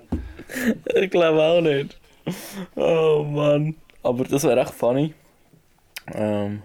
Ich 0.95 1.11
glaube 1.11 1.43
auch 1.43 1.61
nicht. 1.61 1.99
Oh 2.77 3.25
Mann. 3.29 3.75
Aber 4.05 4.23
das 4.25 4.45
wäre 4.45 4.61
echt 4.61 4.75
funny. 4.75 5.13
Ähm, 6.13 6.63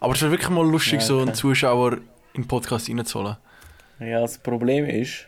Aber 0.00 0.14
es 0.14 0.20
wäre 0.22 0.30
wirklich 0.32 0.50
mal 0.50 0.66
lustig, 0.68 1.00
Ja, 1.00 1.06
so 1.06 1.18
einen 1.18 1.28
okay. 1.30 1.38
Zuschauer 1.38 1.92
in 2.34 2.42
den 2.42 2.48
Podcast 2.48 2.88
reinzuholen. 2.88 3.36
ja, 4.00 4.20
das 4.20 4.38
Problem 4.38 4.84
ist, 4.86 5.26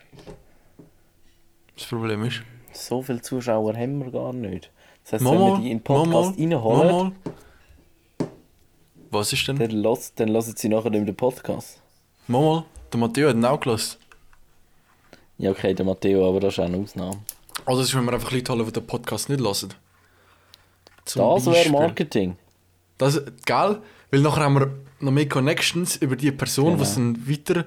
Das 1.75 1.85
Problem 1.85 2.23
ist. 2.25 2.41
so 2.73 3.01
viele 3.01 3.21
Zuschauer 3.21 3.75
haben 3.75 4.03
wir 4.03 4.11
gar 4.11 4.33
nicht. 4.33 4.71
Das 5.09 5.21
Mal, 5.21 5.31
wenn 5.31 5.39
wir 5.39 5.57
die 5.59 5.71
in 5.71 5.77
den 5.79 5.83
Podcast 5.83 6.37
mal, 6.37 6.45
reinholen, 6.55 6.91
mal. 6.91 7.11
Was 9.11 9.33
ist 9.33 9.47
denn? 9.47 9.57
dann, 9.57 9.71
los, 9.71 10.13
dann 10.15 10.29
hören 10.29 10.55
sie 10.55 10.69
nachher 10.69 10.91
den 10.91 11.15
Podcast. 11.15 11.81
Mal. 12.27 12.63
Der 12.93 12.99
Matteo 12.99 13.29
hat 13.29 13.35
ihn 13.35 13.45
auch 13.45 13.59
gelassen. 13.59 13.97
Ja, 15.39 15.51
okay, 15.51 15.73
der 15.73 15.85
Matteo, 15.85 16.27
aber 16.29 16.39
das 16.41 16.53
ist 16.53 16.59
auch 16.59 16.65
eine 16.65 16.77
Ausnahme. 16.77 17.17
Also, 17.65 17.81
es 17.81 17.87
ist, 17.89 17.95
wenn 17.95 18.05
wir 18.05 18.13
einfach 18.13 18.31
Leute 18.31 18.51
holen, 18.53 18.65
die 18.65 18.71
den 18.71 18.85
Podcast 18.85 19.29
nicht 19.29 19.39
hören. 19.41 19.73
Zum 21.05 21.21
das 21.21 21.45
wäre. 21.45 21.71
Marketing. 21.71 22.35
Das, 22.99 23.19
geil, 23.45 23.81
weil 24.11 24.21
nachher 24.21 24.43
haben 24.43 24.55
wir 24.55 24.71
noch 24.99 25.11
mehr 25.11 25.27
Connections 25.29 25.95
über 25.97 26.15
die 26.15 26.31
Person, 26.31 26.77
die 26.77 26.83
es 26.83 26.95
Genau. 26.95 27.13
dann 27.13 27.29
weiter 27.29 27.65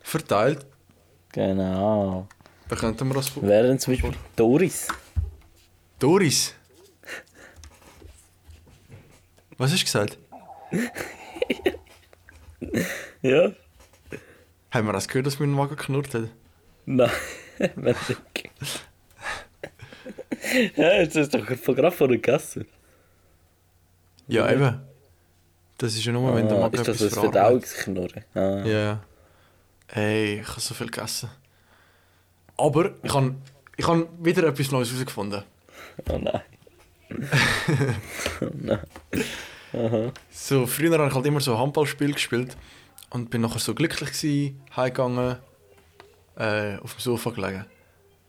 verteilt. 0.00 0.66
Genau. 1.32 2.28
Da 2.68 2.76
könnten 2.76 3.08
wir 3.08 3.14
das... 3.14 3.40
Wäre 3.40 3.68
dann 3.68 3.78
zum 3.78 3.94
Beispiel 3.94 4.12
Doris. 4.34 4.88
Doris. 5.98 6.54
Was 9.58 9.72
hast 9.72 9.80
du 9.80 9.84
gesagt? 9.84 10.18
Ja? 13.22 13.52
Haben 14.70 14.86
wir 14.86 14.92
das 14.92 15.08
gehört, 15.08 15.26
dass 15.26 15.38
mein 15.40 15.50
Magen 15.50 15.76
knurrt 15.76 16.14
hat? 16.14 16.28
Nein, 16.84 17.10
ich. 17.58 18.50
ja, 20.76 20.92
jetzt 21.00 21.16
ist 21.16 21.34
doch 21.34 21.44
gerade 21.44 21.90
von 21.90 22.08
der 22.08 22.18
Gasse. 22.18 22.66
Ja, 24.28 24.50
eben. 24.50 24.80
Das 25.78 25.94
ist 25.94 26.04
ja 26.04 26.12
nur, 26.12 26.34
wenn 26.34 26.48
der 26.48 26.56
Ah, 26.56 26.60
Magen 26.60 26.76
ist 26.76 26.88
das 26.88 27.00
etwas. 27.00 27.18
Verdauungsknurren? 27.18 28.24
Ah. 28.34 28.64
Ja, 28.64 28.64
ja. 28.66 29.00
Ey, 29.88 30.40
ich 30.40 30.48
habe 30.48 30.60
so 30.60 30.74
viel 30.74 30.88
gegessen. 30.88 31.30
Aber 32.56 32.92
ich 33.02 33.12
habe 33.12 33.34
ich 33.76 33.86
hab 33.86 34.06
wieder 34.18 34.44
etwas 34.44 34.70
Neues 34.70 34.90
herausgefunden. 34.90 35.42
Oh 36.08 36.18
nein. 36.18 36.40
oh 38.40 38.46
nein. 38.54 38.80
Aha. 39.72 40.12
So, 40.30 40.66
früher 40.66 40.98
habe 40.98 41.08
ich 41.08 41.14
halt 41.14 41.26
immer 41.26 41.40
so 41.40 41.58
Handballspiel 41.58 42.14
gespielt 42.14 42.56
und 43.10 43.30
bin 43.30 43.42
nachher 43.42 43.58
so 43.58 43.74
glücklich 43.74 44.10
gewesen, 44.12 44.62
heimgegangen, 44.74 45.36
äh, 46.36 46.76
auf 46.78 46.94
dem 46.94 47.00
Sofa 47.00 47.30
gelegen. 47.30 47.66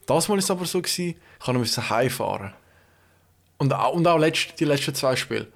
Das 0.05 0.27
Mal 0.27 0.33
war 0.35 0.39
es 0.39 0.51
aber 0.51 0.65
so, 0.65 0.81
gewesen, 0.81 1.15
ich 1.41 1.53
musste 1.53 1.89
heimfahren. 1.89 2.53
Und 3.57 3.73
auch, 3.73 3.93
und 3.93 4.05
auch 4.07 4.17
letzt, 4.17 4.59
die 4.59 4.65
letzten 4.65 4.93
zwei 4.93 5.15
Spiele. 5.15 5.47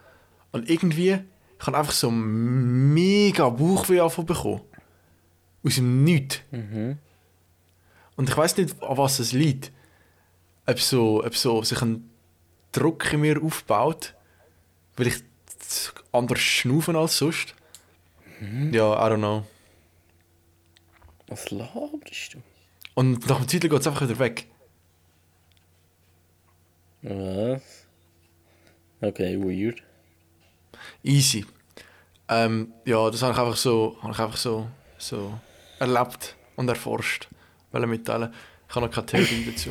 Und 0.51 0.69
irgendwie, 0.69 1.19
ich 1.61 1.67
habe 1.67 1.77
einfach 1.77 1.93
so 1.93 2.09
mega 2.09 3.47
Bauchweh 3.49 3.97
davon 3.97 4.25
bekommen. 4.25 4.61
Aus 5.63 5.75
dem 5.75 6.03
Nichts. 6.03 6.39
Mhm. 6.49 6.97
Und 8.15 8.29
ich 8.29 8.35
weiß 8.35 8.57
nicht, 8.57 8.81
an 8.81 8.97
was 8.97 9.19
es 9.19 9.31
liegt. 9.31 9.71
Ob 10.65 10.79
so, 10.79 11.23
ob 11.23 11.35
so 11.35 11.61
sich 11.61 11.79
ein 11.83 12.09
Druck 12.71 13.13
in 13.13 13.21
mir 13.21 13.43
aufbaut, 13.43 14.15
weil 14.95 15.07
ich 15.07 15.23
anders 16.11 16.39
schnaufen 16.39 16.95
als 16.95 17.17
sonst. 17.19 17.53
Ja, 18.71 18.95
I 18.95 19.11
don't 19.11 19.17
know. 19.17 19.45
Was 21.27 21.51
laberst 21.51 22.33
du? 22.33 22.41
Und 22.95 23.29
nach 23.29 23.37
dem 23.37 23.47
Titel 23.47 23.69
geht 23.69 23.81
es 23.81 23.87
einfach 23.87 24.01
wieder 24.01 24.17
weg. 24.17 24.47
Was? 27.03 27.61
Okay, 28.99 29.39
weird. 29.39 29.83
Easy. 31.03 31.45
Ähm, 32.29 32.73
ja, 32.85 33.09
das 33.09 33.21
habe 33.21 33.33
ich 33.33 33.39
einfach 33.39 33.57
so, 33.57 33.97
habe 34.01 34.13
ich 34.13 34.19
einfach 34.19 34.37
so, 34.37 34.67
so 34.97 35.33
erlebt 35.79 36.35
und 36.55 36.69
erforscht. 36.69 37.27
Weil 37.71 37.87
mitteilen. 37.87 38.33
Ich 38.69 38.75
habe 38.75 38.85
noch 38.85 38.93
keine 38.93 39.05
Theorie 39.05 39.45
dazu. 39.51 39.69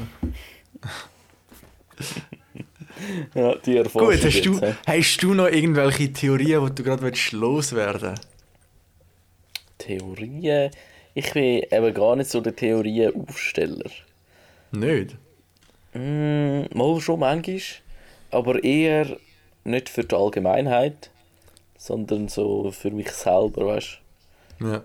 Ja, 3.34 3.54
die 3.56 3.76
Erfahrung. 3.76 4.10
Gut, 4.10 4.24
hast 4.24 4.42
du, 4.42 4.60
hast 4.86 5.22
du 5.22 5.34
noch 5.34 5.46
irgendwelche 5.46 6.12
Theorien, 6.12 6.66
die 6.66 6.74
du 6.74 6.82
gerade 6.82 7.02
willst 7.02 7.32
loswerden 7.32 8.18
Theorien? 9.78 10.70
Ich 11.14 11.32
bin 11.32 11.62
eben 11.70 11.94
gar 11.94 12.16
nicht 12.16 12.30
so 12.30 12.40
der 12.40 12.54
Theorienaufsteller. 12.54 13.90
Nicht? 14.72 15.16
Mm, 15.94 16.62
mal 16.72 17.00
schon 17.00 17.20
manchmal, 17.20 17.60
aber 18.30 18.62
eher 18.62 19.16
nicht 19.64 19.88
für 19.88 20.04
die 20.04 20.14
Allgemeinheit, 20.14 21.10
sondern 21.80 22.28
so 22.28 22.70
für 22.72 22.90
mich 22.90 23.10
selber, 23.10 23.66
weißt 23.66 23.98
Ja. 24.60 24.82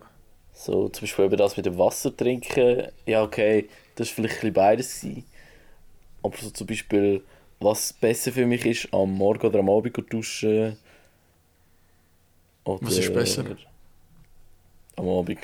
So 0.54 0.88
zum 0.88 1.02
Beispiel 1.02 1.26
eben 1.26 1.36
das 1.38 1.58
mit 1.58 1.66
dem 1.66 1.78
Wasser 1.78 2.16
trinken, 2.16 2.88
ja 3.06 3.22
okay, 3.22 3.68
das 3.96 4.08
war 4.08 4.16
vielleicht 4.16 4.36
ein 4.36 4.40
bisschen 4.40 4.54
beides. 4.54 5.02
Gewesen. 5.02 5.26
Aber 6.24 6.38
so 6.38 6.50
zum 6.52 6.68
Beispiel, 6.68 7.22
was 7.60 7.92
besser 7.92 8.32
für 8.32 8.46
mich 8.46 8.66
ist, 8.66 8.94
am 8.94 9.12
Morgen 9.12 9.46
oder 9.46 9.60
am 9.60 9.70
Abend 9.70 9.98
duschen. 10.12 10.78
Oder 12.64 12.80
Was 12.88 12.98
ist 12.98 13.14
besser? 13.14 13.44
Am 14.96 15.10
Abend. 15.10 15.40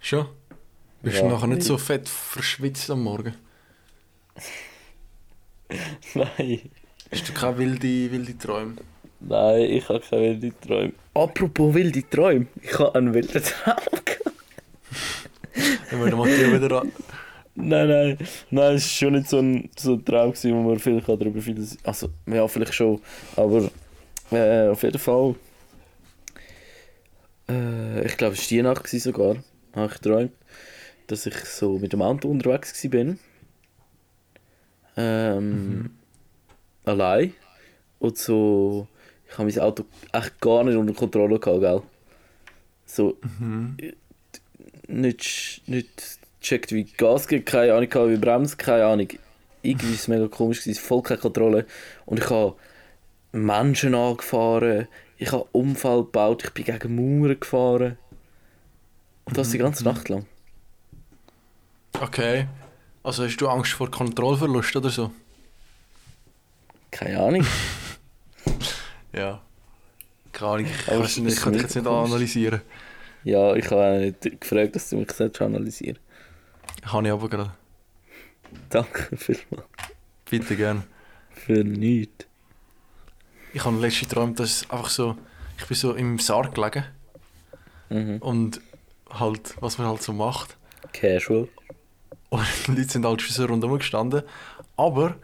Schon? 0.00 0.28
Bist 1.02 1.16
Ja. 1.16 1.22
du 1.22 1.28
nachher 1.28 1.48
nicht 1.48 1.64
so 1.64 1.76
fett 1.88 2.08
verschwitzt 2.08 2.88
am 2.90 3.02
Morgen? 3.02 3.34
Nein, 6.14 6.70
Hast 7.10 7.28
du 7.28 7.32
keine 7.34 7.58
wilde, 7.58 8.10
wilde 8.12 8.38
Träume? 8.38 8.76
Nein, 9.28 9.62
ich 9.70 9.88
habe 9.88 10.00
keine 10.00 10.22
wilde 10.22 10.52
Träume. 10.60 10.92
Apropos 11.14 11.74
wilde 11.74 12.08
Träume, 12.08 12.46
ich 12.62 12.78
habe 12.78 12.94
einen 12.94 13.14
wilden 13.14 13.42
Traum 13.42 13.76
gehabt. 14.04 14.34
Dann 15.90 16.00
würde 16.00 16.16
Matteo 16.16 16.52
wieder 16.52 16.82
an. 16.82 16.92
Nein, 17.54 17.88
nein, 17.88 18.18
nein, 18.50 18.74
es 18.76 18.84
war 18.84 18.90
schon 18.90 19.12
nicht 19.12 19.28
so 19.28 19.38
ein, 19.38 19.68
so 19.76 19.92
ein 19.94 20.04
Traum, 20.04 20.30
gewesen, 20.30 20.54
wo 20.54 20.62
man 20.62 20.78
vielleicht 20.78 21.08
auch 21.08 21.18
darüber 21.18 21.40
viel... 21.42 21.62
Also, 21.84 22.08
ja, 22.26 22.48
vielleicht 22.48 22.74
schon, 22.74 23.00
aber 23.36 23.70
äh, 24.30 24.68
auf 24.68 24.82
jeden 24.82 24.98
Fall... 24.98 25.34
Äh, 27.48 28.06
ich 28.06 28.16
glaube, 28.16 28.34
es 28.34 28.40
war 28.40 28.48
die 28.48 28.62
Nacht 28.62 28.84
gewesen 28.84 29.12
sogar, 29.12 29.36
habe 29.74 29.86
ich 29.86 30.00
geträumt, 30.00 30.32
dass 31.08 31.26
ich 31.26 31.36
so 31.44 31.78
mit 31.78 31.92
dem 31.92 32.00
Auto 32.00 32.28
unterwegs 32.28 32.82
war. 32.84 33.16
Ähm, 34.96 35.90
Allein. 36.84 37.34
Und 37.98 38.16
so... 38.16 38.88
Ich 39.32 39.38
habe 39.38 39.50
mein 39.50 39.58
Auto 39.60 39.84
echt 40.12 40.40
gar 40.40 40.62
nicht 40.62 40.76
unter 40.76 40.94
Kontrolle 40.94 41.40
gehabt, 41.40 41.60
gell? 41.60 41.82
So... 42.86 43.16
Nicht, 44.88 45.62
nicht 45.66 46.18
gecheckt, 46.40 46.72
wie 46.72 46.84
Gas 46.84 47.28
geht, 47.28 47.46
keine 47.46 47.72
Ahnung, 47.72 47.88
wie 48.10 48.16
Bremse, 48.16 48.56
keine 48.56 48.84
Ahnung. 48.84 49.08
Irgendwie 49.62 49.86
war 49.86 49.94
es 49.94 50.08
mega 50.08 50.28
komisch, 50.28 50.60
gewesen, 50.60 50.80
voll 50.80 51.02
keine 51.02 51.20
Kontrolle. 51.20 51.66
Und 52.04 52.18
ich 52.18 52.28
habe 52.28 52.56
Menschen 53.30 53.94
angefahren, 53.94 54.88
ich 55.16 55.32
habe 55.32 55.46
Unfall 55.52 56.02
gebaut, 56.02 56.44
ich 56.44 56.50
bin 56.50 56.64
gegen 56.64 56.96
Mauern 56.96 57.40
gefahren. 57.40 57.96
Und 59.24 59.38
das 59.38 59.50
die 59.50 59.58
ganze 59.58 59.84
Nacht 59.84 60.08
lang. 60.08 60.26
Okay. 61.98 62.48
Also 63.02 63.24
hast 63.24 63.36
du 63.36 63.48
Angst 63.48 63.72
vor 63.72 63.90
Kontrollverlust 63.90 64.76
oder 64.76 64.90
so? 64.90 65.12
Keine 66.90 67.20
Ahnung. 67.20 67.46
Ja. 69.12 69.40
Keine 70.32 70.50
Ahnung, 70.52 70.66
ich, 70.66 71.18
ich 71.26 71.36
kann 71.40 71.52
dich 71.52 71.62
jetzt 71.62 71.74
nicht 71.76 71.86
analysieren. 71.86 72.62
Ja, 73.24 73.54
ich 73.54 73.66
habe 73.70 73.82
auch 73.84 73.98
nicht 74.00 74.40
gefragt, 74.40 74.74
dass 74.74 74.88
du 74.90 74.96
mich 74.96 75.12
selbst 75.12 75.40
analysieren 75.42 75.98
Habe 76.84 77.06
ich 77.06 77.12
aber 77.12 77.28
gerade. 77.28 77.52
Danke 78.68 79.16
vielmals. 79.16 79.68
Bitte 80.28 80.56
gern. 80.56 80.84
Für 81.30 81.62
nichts. 81.64 82.26
Ich 83.52 83.64
habe 83.64 83.76
letztens 83.78 84.08
geträumt, 84.08 84.40
dass 84.40 84.68
einfach 84.70 84.88
so, 84.88 85.16
ich 85.58 85.66
bin 85.66 85.76
so 85.76 85.94
im 85.94 86.18
Sarg 86.18 86.54
gelegen 86.54 86.84
Mhm. 87.90 88.18
und 88.22 88.60
halt, 89.10 89.54
was 89.60 89.76
man 89.76 89.86
halt 89.86 90.02
so 90.02 90.14
macht. 90.14 90.56
Casual. 90.94 91.48
Und 92.30 92.46
die 92.66 92.70
Leute 92.72 92.88
sind 92.88 93.04
halt 93.04 93.20
schon 93.20 93.34
so 93.34 93.44
rundherum 93.44 93.78
gestanden. 93.78 94.22
Aber 94.78 95.16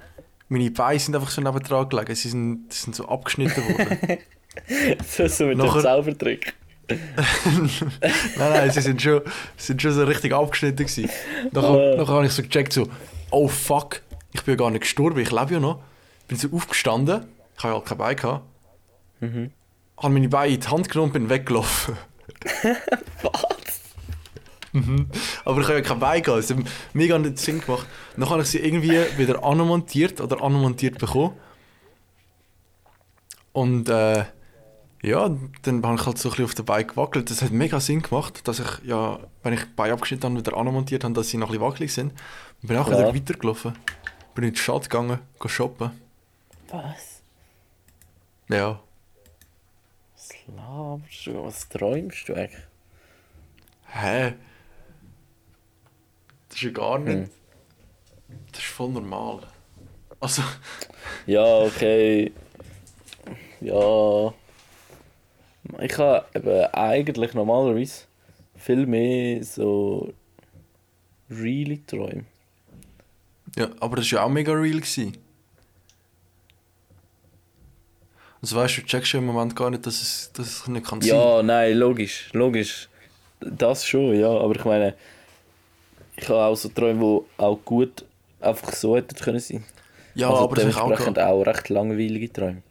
meine 0.49 0.71
Beine 0.71 0.99
sind 0.99 1.15
einfach 1.15 1.31
so 1.31 1.41
nebendran 1.41 1.89
gelegen. 1.89 2.15
Sie 2.15 2.29
sind, 2.29 2.73
sie 2.73 2.81
sind 2.85 2.97
so 2.97 3.07
abgeschnitten 3.09 3.63
worden. 3.65 4.19
so, 5.09 5.27
so 5.29 5.47
mit 5.47 5.59
Nachher- 5.59 5.75
dem 5.75 5.83
Zaubertrick. 5.83 6.55
nein, 6.89 7.71
nein, 8.39 8.71
sie 8.71 8.81
sind 8.81 9.03
schon, 9.03 9.21
sind 9.59 9.83
schon 9.83 9.93
so 9.93 10.05
richtig 10.05 10.33
abgeschnitten 10.33 10.87
gewesen. 10.87 11.11
Nachher, 11.53 11.97
nachher 11.97 12.15
habe 12.15 12.27
ich 12.27 12.33
so 12.33 12.43
gecheckt, 12.43 12.73
so, 12.73 12.89
oh 13.31 13.47
fuck, 13.47 14.01
ich 14.33 14.43
bin 14.43 14.53
ja 14.55 14.57
gar 14.57 14.71
nicht 14.71 14.81
gestorben, 14.81 15.19
ich 15.21 15.31
lebe 15.31 15.53
ja 15.55 15.61
noch. 15.61 15.81
Bin 16.29 16.39
so 16.39 16.49
aufgestanden, 16.51 17.27
ich 17.59 17.63
habe 17.65 17.75
ja 17.75 17.81
kein 17.81 17.99
Bein 17.99 18.17
gehabt. 18.17 18.45
Mhm. 19.21 19.51
Habe 19.99 20.15
meine 20.15 20.29
Beine 20.31 20.55
in 20.55 20.61
die 20.61 20.67
Hand 20.67 20.89
genommen 20.89 21.11
und 21.11 21.13
bin 21.13 21.29
weggelaufen. 21.29 21.97
Was? 23.23 23.58
Mhm. 24.73 25.09
Aber 25.45 25.61
ich 25.61 25.67
habe 25.67 25.79
ja 25.79 25.83
kein 25.83 25.99
Bein 25.99 26.23
gehabt, 26.23 26.43
es 26.45 26.51
hat 26.51 26.59
mega 26.93 27.19
nicht 27.19 27.39
Sinn 27.39 27.61
gemacht. 27.61 27.87
Dann 28.17 28.29
habe 28.29 28.43
ich 28.43 28.49
sie 28.49 28.59
irgendwie 28.59 29.01
wieder 29.17 29.43
anmontiert 29.43 30.21
oder 30.21 30.43
anmontiert 30.43 30.99
bekommen. 30.99 31.35
Und 33.53 33.89
äh, 33.89 34.25
ja, 35.03 35.31
dann 35.63 35.85
habe 35.85 35.97
ich 35.97 36.07
halt 36.07 36.19
so 36.19 36.29
ein 36.29 36.33
bisschen 36.33 36.45
auf 36.45 36.55
den 36.55 36.65
Bein 36.65 36.87
gewackelt. 36.87 37.31
Das 37.31 37.43
hat 37.43 37.51
mega 37.51 37.81
Sinn 37.81 38.03
gemacht, 38.03 38.47
dass 38.47 38.61
ich 38.61 38.85
ja, 38.85 39.19
wenn 39.43 39.53
ich 39.55 39.61
die 39.61 39.67
Beine 39.75 39.95
abgeschnitten 39.95 40.25
habe, 40.37 40.47
wieder 40.47 40.57
anmontiert 40.57 41.05
habe, 41.05 41.15
dass 41.15 41.29
sie 41.29 41.39
noch 41.39 41.49
ein 41.49 41.53
bisschen 41.53 41.67
wackelig 41.67 41.93
sind. 41.95 42.13
Und 42.63 42.69
bin 42.69 42.77
auch 42.77 42.89
Ja. 42.91 42.99
wieder 42.99 43.15
weitergelaufen. 43.15 43.73
Bin 44.35 44.45
in 44.45 44.53
die 44.53 44.59
Stadt 44.59 44.83
gegangen, 44.91 45.19
go 45.39 45.49
shoppen. 45.49 45.91
Was? 46.71 47.23
Ja. 48.49 48.81
Was 50.15 50.29
laberst 50.57 51.27
du? 51.27 51.45
Was 51.45 51.69
träumst 51.69 52.29
du 52.29 52.35
eigentlich? 52.35 52.61
Hä? 53.87 54.35
Das 56.59 56.65
ist 56.65 56.77
ja 56.77 56.83
gar 56.83 56.99
nicht. 56.99 57.15
Hm. 57.15 57.31
Das 58.51 58.61
ist 58.61 58.67
voll 58.67 58.89
normal. 58.89 59.43
Also, 60.19 60.43
Ja, 61.27 61.45
okay. 61.59 62.33
Ja. 63.61 64.35
Ich 65.81 65.99
habe 65.99 66.27
eben 66.35 66.65
eigentlich 66.73 67.35
normalerweise 67.35 68.07
viel 68.57 68.87
mehr 68.87 69.45
so 69.45 70.13
really 71.31 71.81
Träume. 71.87 72.25
ja, 73.55 73.69
aber 73.79 73.97
das 73.97 74.11
war 74.11 74.19
ja 74.19 74.25
auch 74.25 74.29
mega 74.29 74.53
real. 74.53 74.81
Gewesen. 74.81 75.17
Also 78.43 78.57
weißt 78.57 78.79
du, 78.79 78.81
du 78.81 78.87
checkst 78.89 79.13
ja 79.13 79.21
im 79.21 79.27
Moment 79.27 79.55
gar 79.55 79.71
nicht, 79.71 79.87
dass 79.87 80.03
es, 80.03 80.33
dass 80.33 80.47
es 80.47 80.67
nicht 80.67 80.87
kann 80.87 81.01
sein. 81.01 81.11
Ja, 81.11 81.41
nein, 81.41 81.77
logisch, 81.77 82.31
logisch. 82.33 82.89
Das 83.39 83.87
schon, 83.87 84.19
ja. 84.19 84.31
Aber 84.31 84.57
ich 84.57 84.65
meine, 84.65 84.97
ich 86.21 86.29
habe 86.29 86.41
auch 86.45 86.57
so 86.57 86.69
Träume, 86.69 87.01
die 87.39 87.43
auch 87.43 87.57
gut 87.65 88.05
einfach 88.41 88.73
so 88.73 88.97
hätten 88.97 89.15
können 89.17 89.41
sein. 89.41 89.65
Ja, 90.15 90.31
also 90.31 90.45
aber 90.45 90.57
habe 90.61 90.69
ich 90.71 90.77
auch 90.77 90.83
dementsprechend 90.89 91.17
gehabt. 91.17 91.33
auch 91.33 91.43
recht 91.43 91.69
langweilige 91.69 92.33
Träume. 92.33 92.63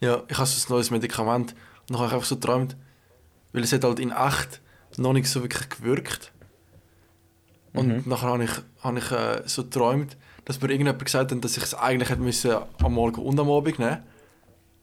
Ja, 0.00 0.22
ich 0.28 0.36
habe 0.38 0.46
so 0.46 0.66
ein 0.66 0.76
neues 0.76 0.90
Medikament 0.90 1.52
und 1.52 1.90
dann 1.90 1.98
habe 1.98 2.08
ich 2.08 2.14
einfach 2.14 2.26
so 2.26 2.36
geträumt, 2.36 2.76
weil 3.52 3.62
es 3.62 3.72
hat 3.72 3.84
halt 3.84 3.98
in 4.00 4.10
echt 4.10 4.60
noch 4.96 5.12
nicht 5.12 5.28
so 5.28 5.42
wirklich 5.42 5.68
gewirkt. 5.68 6.32
Und 7.72 7.88
Mhm. 7.88 8.02
nachher 8.06 8.28
habe 8.30 8.44
ich, 8.44 8.50
habe 8.82 8.98
ich 8.98 9.10
äh, 9.12 9.42
so 9.46 9.62
geträumt, 9.64 10.16
dass 10.44 10.60
mir 10.60 10.68
irgendjemand 10.70 11.04
gesagt 11.04 11.30
hat, 11.30 11.44
dass 11.44 11.56
ich 11.56 11.62
es 11.62 11.74
eigentlich 11.74 12.10
hätte 12.10 12.20
müssen 12.22 12.56
am 12.82 12.94
Morgen 12.94 13.20
und 13.22 13.38
am 13.38 13.50
Abend 13.50 13.78
nehmen 13.78 14.02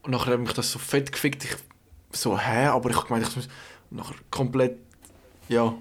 Und 0.04 0.12
nachher 0.12 0.34
hat 0.34 0.40
mich 0.40 0.54
das 0.54 0.72
so 0.72 0.80
fett 0.80 1.12
gefickt. 1.12 1.44
Ich 1.44 1.58
so, 2.12 2.40
hä? 2.40 2.68
Aber 2.68 2.90
ich 2.90 2.96
habe 2.96 3.08
gemeint, 3.08 3.28
ich 3.28 3.36
muss 3.36 3.50
nachher 3.90 4.16
komplett, 4.32 4.78
ja, 5.50 5.74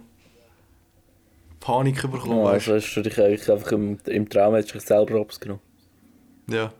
Panik 1.60 2.02
bekommen. 2.02 2.44
Ja, 2.44 2.50
also 2.50 2.74
hast 2.74 2.94
du 2.94 3.02
dich 3.02 3.18
eigentlich 3.20 3.50
einfach 3.50 3.72
im, 3.72 3.98
im 4.06 4.28
Traum 4.28 4.54
hast 4.54 4.68
du 4.68 4.74
dich 4.74 4.82
selber 4.86 5.20
du? 5.20 5.58
Ja. 6.48 6.72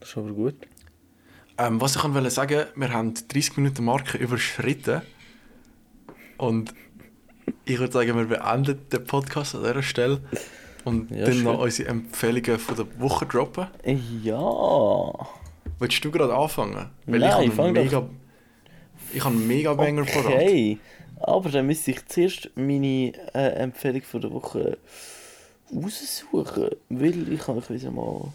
Das 0.00 0.08
ist 0.10 0.16
aber 0.16 0.32
gut. 0.32 0.54
Ähm, 1.58 1.80
was 1.80 1.94
ich 1.96 2.02
wollte 2.02 2.30
sagen, 2.30 2.64
wir 2.74 2.92
haben 2.92 3.14
die 3.14 3.28
30 3.28 3.56
Minuten 3.58 3.84
Marke 3.84 4.16
überschritten. 4.18 5.02
Und 6.38 6.74
ich 7.66 7.78
würde 7.78 7.92
sagen, 7.92 8.16
wir 8.16 8.24
beenden 8.24 8.88
den 8.90 9.04
Podcast 9.04 9.54
an 9.54 9.62
dieser 9.62 9.82
Stelle. 9.82 10.20
Und 10.84 11.10
Ja, 11.10 11.26
dann 11.26 11.34
schön. 11.34 11.44
noch 11.44 11.60
unsere 11.60 11.90
Empfehlungen 11.90 12.58
von 12.58 12.76
der 12.76 12.86
Woche 13.00 13.26
droppen. 13.26 13.66
Ja. 14.22 15.12
Willst 15.78 16.02
du 16.04 16.10
gerade 16.10 16.34
anfangen? 16.34 16.90
Nein, 17.06 17.22
ich 17.22 17.28
habe 17.30 17.46
doch. 17.50 17.72
mega, 17.72 18.08
ich 19.12 19.24
habe 19.24 19.34
einen 19.34 19.46
mega 19.46 19.74
Banger 19.74 20.04
parat. 20.04 20.42
Aber 21.20 21.50
dann 21.50 21.66
müsste 21.66 21.90
ich 21.92 22.06
zuerst 22.06 22.50
meine 22.54 23.12
äh, 23.34 23.48
Empfehlung 23.62 24.02
von 24.02 24.20
der 24.20 24.32
Woche 24.32 24.78
raussuchen. 25.74 26.70
Weil 26.88 27.32
ich 27.32 27.46
habe 27.46 27.60
mich 27.60 27.70
wieder 27.70 27.90
mal 27.90 28.32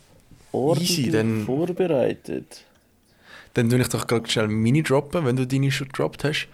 ordentlich 0.52 1.12
dann- 1.12 1.46
vorbereitet. 1.46 2.64
Dann 3.56 3.70
tue 3.70 3.80
ich 3.80 3.88
doch 3.90 4.06
gerade 4.06 4.30
schnell 4.30 4.48
Mini 4.50 4.84
droppen, 4.84 5.26
wenn 5.26 5.36
du 5.38 5.48
deine 5.48 5.72
schon 5.72 5.88
gedroppt 5.88 6.24
hast. 6.26 6.48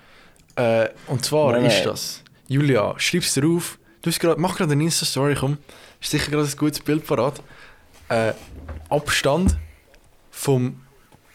Äh, 0.56 0.90
und 1.08 1.26
zwar 1.26 1.54
Nein, 1.54 1.66
ist 1.66 1.84
das. 1.84 2.24
Julia, 2.48 2.94
schreib's 3.00 3.34
dir 3.34 3.46
auf. 3.48 3.80
Du 4.02 4.10
hast 4.10 4.20
grad, 4.20 4.38
mach 4.38 4.56
gerade 4.58 4.74
eine 4.74 4.84
Insta-Story, 4.84 5.36
komm. 5.40 5.58
Ist 6.00 6.12
sicher 6.12 6.30
gerade 6.32 6.48
ein 6.48 6.58
gutes 6.58 6.80
Bild 6.80 7.06
parat. 7.06 7.42
Äh, 8.10 8.34
Abstand 8.90 9.58
vom 10.30 10.82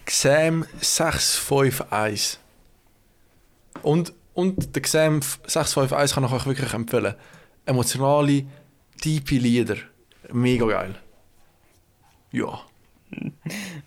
Xam 0.05 0.67
651. 0.81 2.39
Und, 3.83 4.13
und 4.37 4.77
der 4.77 4.83
Xam 4.83 5.22
651 5.46 6.14
kann 6.14 6.25
ich 6.25 6.33
euch 6.33 6.46
wirklich 6.46 6.75
empfehlen. 6.75 7.14
Emotionale, 7.64 8.44
tiefe 9.01 9.37
Lieder. 9.37 9.77
Mega 10.33 10.66
geil. 10.66 10.94
Ja. 12.33 12.61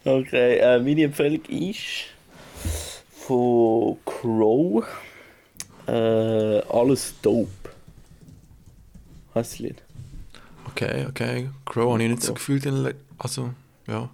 Okay, 0.06 0.60
äh, 0.60 0.80
meine 0.80 1.04
Empfehlung 1.04 1.44
ist 1.46 2.06
von 3.12 3.98
Crow. 4.06 4.86
Äh, 5.86 5.92
alles 5.92 7.14
dope. 7.22 7.50
Heißt 9.36 9.52
das 9.52 9.60
Lied? 9.60 9.84
Okay, 10.68 11.06
okay. 11.08 11.50
Crow 11.66 11.92
habe 11.92 12.04
ich 12.04 12.10
nicht 12.10 12.24
so 12.24 12.34
gefühlt. 12.34 12.66
Also, 13.18 13.54
ja. 13.88 14.10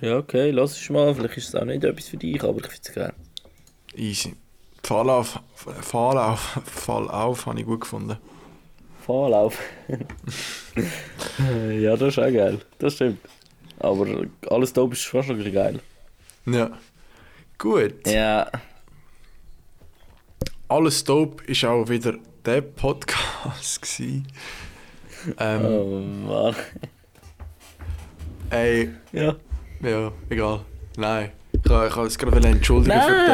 Ja, 0.00 0.18
okay, 0.18 0.52
lass 0.52 0.80
es 0.80 0.88
mal. 0.90 1.12
Vielleicht 1.12 1.36
ist 1.36 1.48
es 1.48 1.54
auch 1.56 1.64
nicht 1.64 1.82
etwas 1.82 2.08
für 2.08 2.16
dich, 2.16 2.42
aber 2.42 2.60
ich 2.60 2.66
finde 2.68 2.82
es 2.82 2.94
geil. 2.94 3.12
Easy. 3.96 4.36
Fall 4.90 5.08
auf, 5.08 5.38
Fall 5.54 6.18
auf, 6.18 6.40
Fall 6.66 7.08
auf, 7.08 7.46
habe 7.46 7.60
ich 7.60 7.64
gut 7.64 7.82
gefunden. 7.82 8.16
Fahrlauf. 9.06 9.56
ja, 11.78 11.94
das 11.94 12.08
ist 12.08 12.18
auch 12.18 12.32
geil. 12.32 12.60
Das 12.80 12.94
stimmt. 12.94 13.20
Aber 13.78 14.04
alles 14.50 14.72
dope 14.72 14.94
ist 14.94 15.06
fast 15.06 15.28
noch 15.28 15.36
geil. 15.52 15.78
Ja. 16.44 16.72
Gut. 17.56 18.04
Ja. 18.04 18.50
Alles 20.66 21.04
dope 21.04 21.44
ist 21.44 21.64
auch 21.64 21.88
wieder 21.88 22.14
der 22.44 22.62
Podcast 22.62 23.82
gsi. 23.82 24.24
Ähm, 25.38 25.64
Oh 25.64 26.00
Mann. 26.00 26.56
Ey, 28.50 28.90
Ja. 29.12 29.36
ja, 29.82 30.10
egal. 30.28 30.64
Nein. 30.96 31.30
Ich 31.52 31.62
kann 31.94 32.06
es 32.06 32.18
gerade 32.18 32.48
entschuldigen 32.48 33.00
für 33.00 33.10
den, 33.10 33.26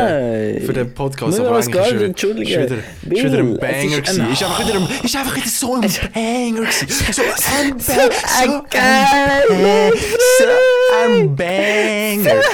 Nein! 0.55 0.63
für 0.67 0.73
den 0.73 0.95
Podcast, 0.95 1.39
wir 1.39 1.47
aber 1.47 1.57
uns 1.57 1.67
eigentlich 1.69 1.87
ist, 1.95 2.03
entschuldigen. 2.03 2.49
ist 2.63 2.71
wieder, 2.71 2.77
ist 3.17 3.25
wieder 3.25 3.39
ein 3.39 3.57
Banger 3.59 3.99
ist 3.99 4.21
ein- 4.21 4.33
Ist 4.33 4.43
einfach 4.43 4.61
wieder 4.67 4.75
ein, 4.79 4.89
ist 5.05 5.17
einfach 5.17 5.37
wieder 5.37 5.49
so 5.49 5.75
ein 5.75 5.81
Banger 5.81 6.61
gewesen. 6.61 6.89
So 7.13 7.23
ein 7.23 7.77
Banger. 7.77 8.11
ein 8.39 8.51
So 8.51 8.63
geiler 8.71 9.93
so 10.39 10.45
ein 11.07 11.37
Banger. 11.37 12.41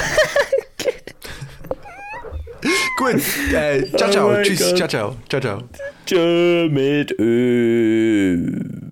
Gut, 2.97 3.21
äh, 3.53 3.83
ciao, 3.97 4.07
Oh 4.07 4.11
ciao. 4.11 4.27
mein 4.29 4.43
Tschüss, 4.43 4.59
Gott. 4.59 4.77
ciao, 4.77 4.87
ciao. 4.87 5.15
Ciao, 5.29 5.41
ciao. 5.41 5.63
Tschö 6.05 6.69
mit 6.69 7.11
Ö. 7.19 8.82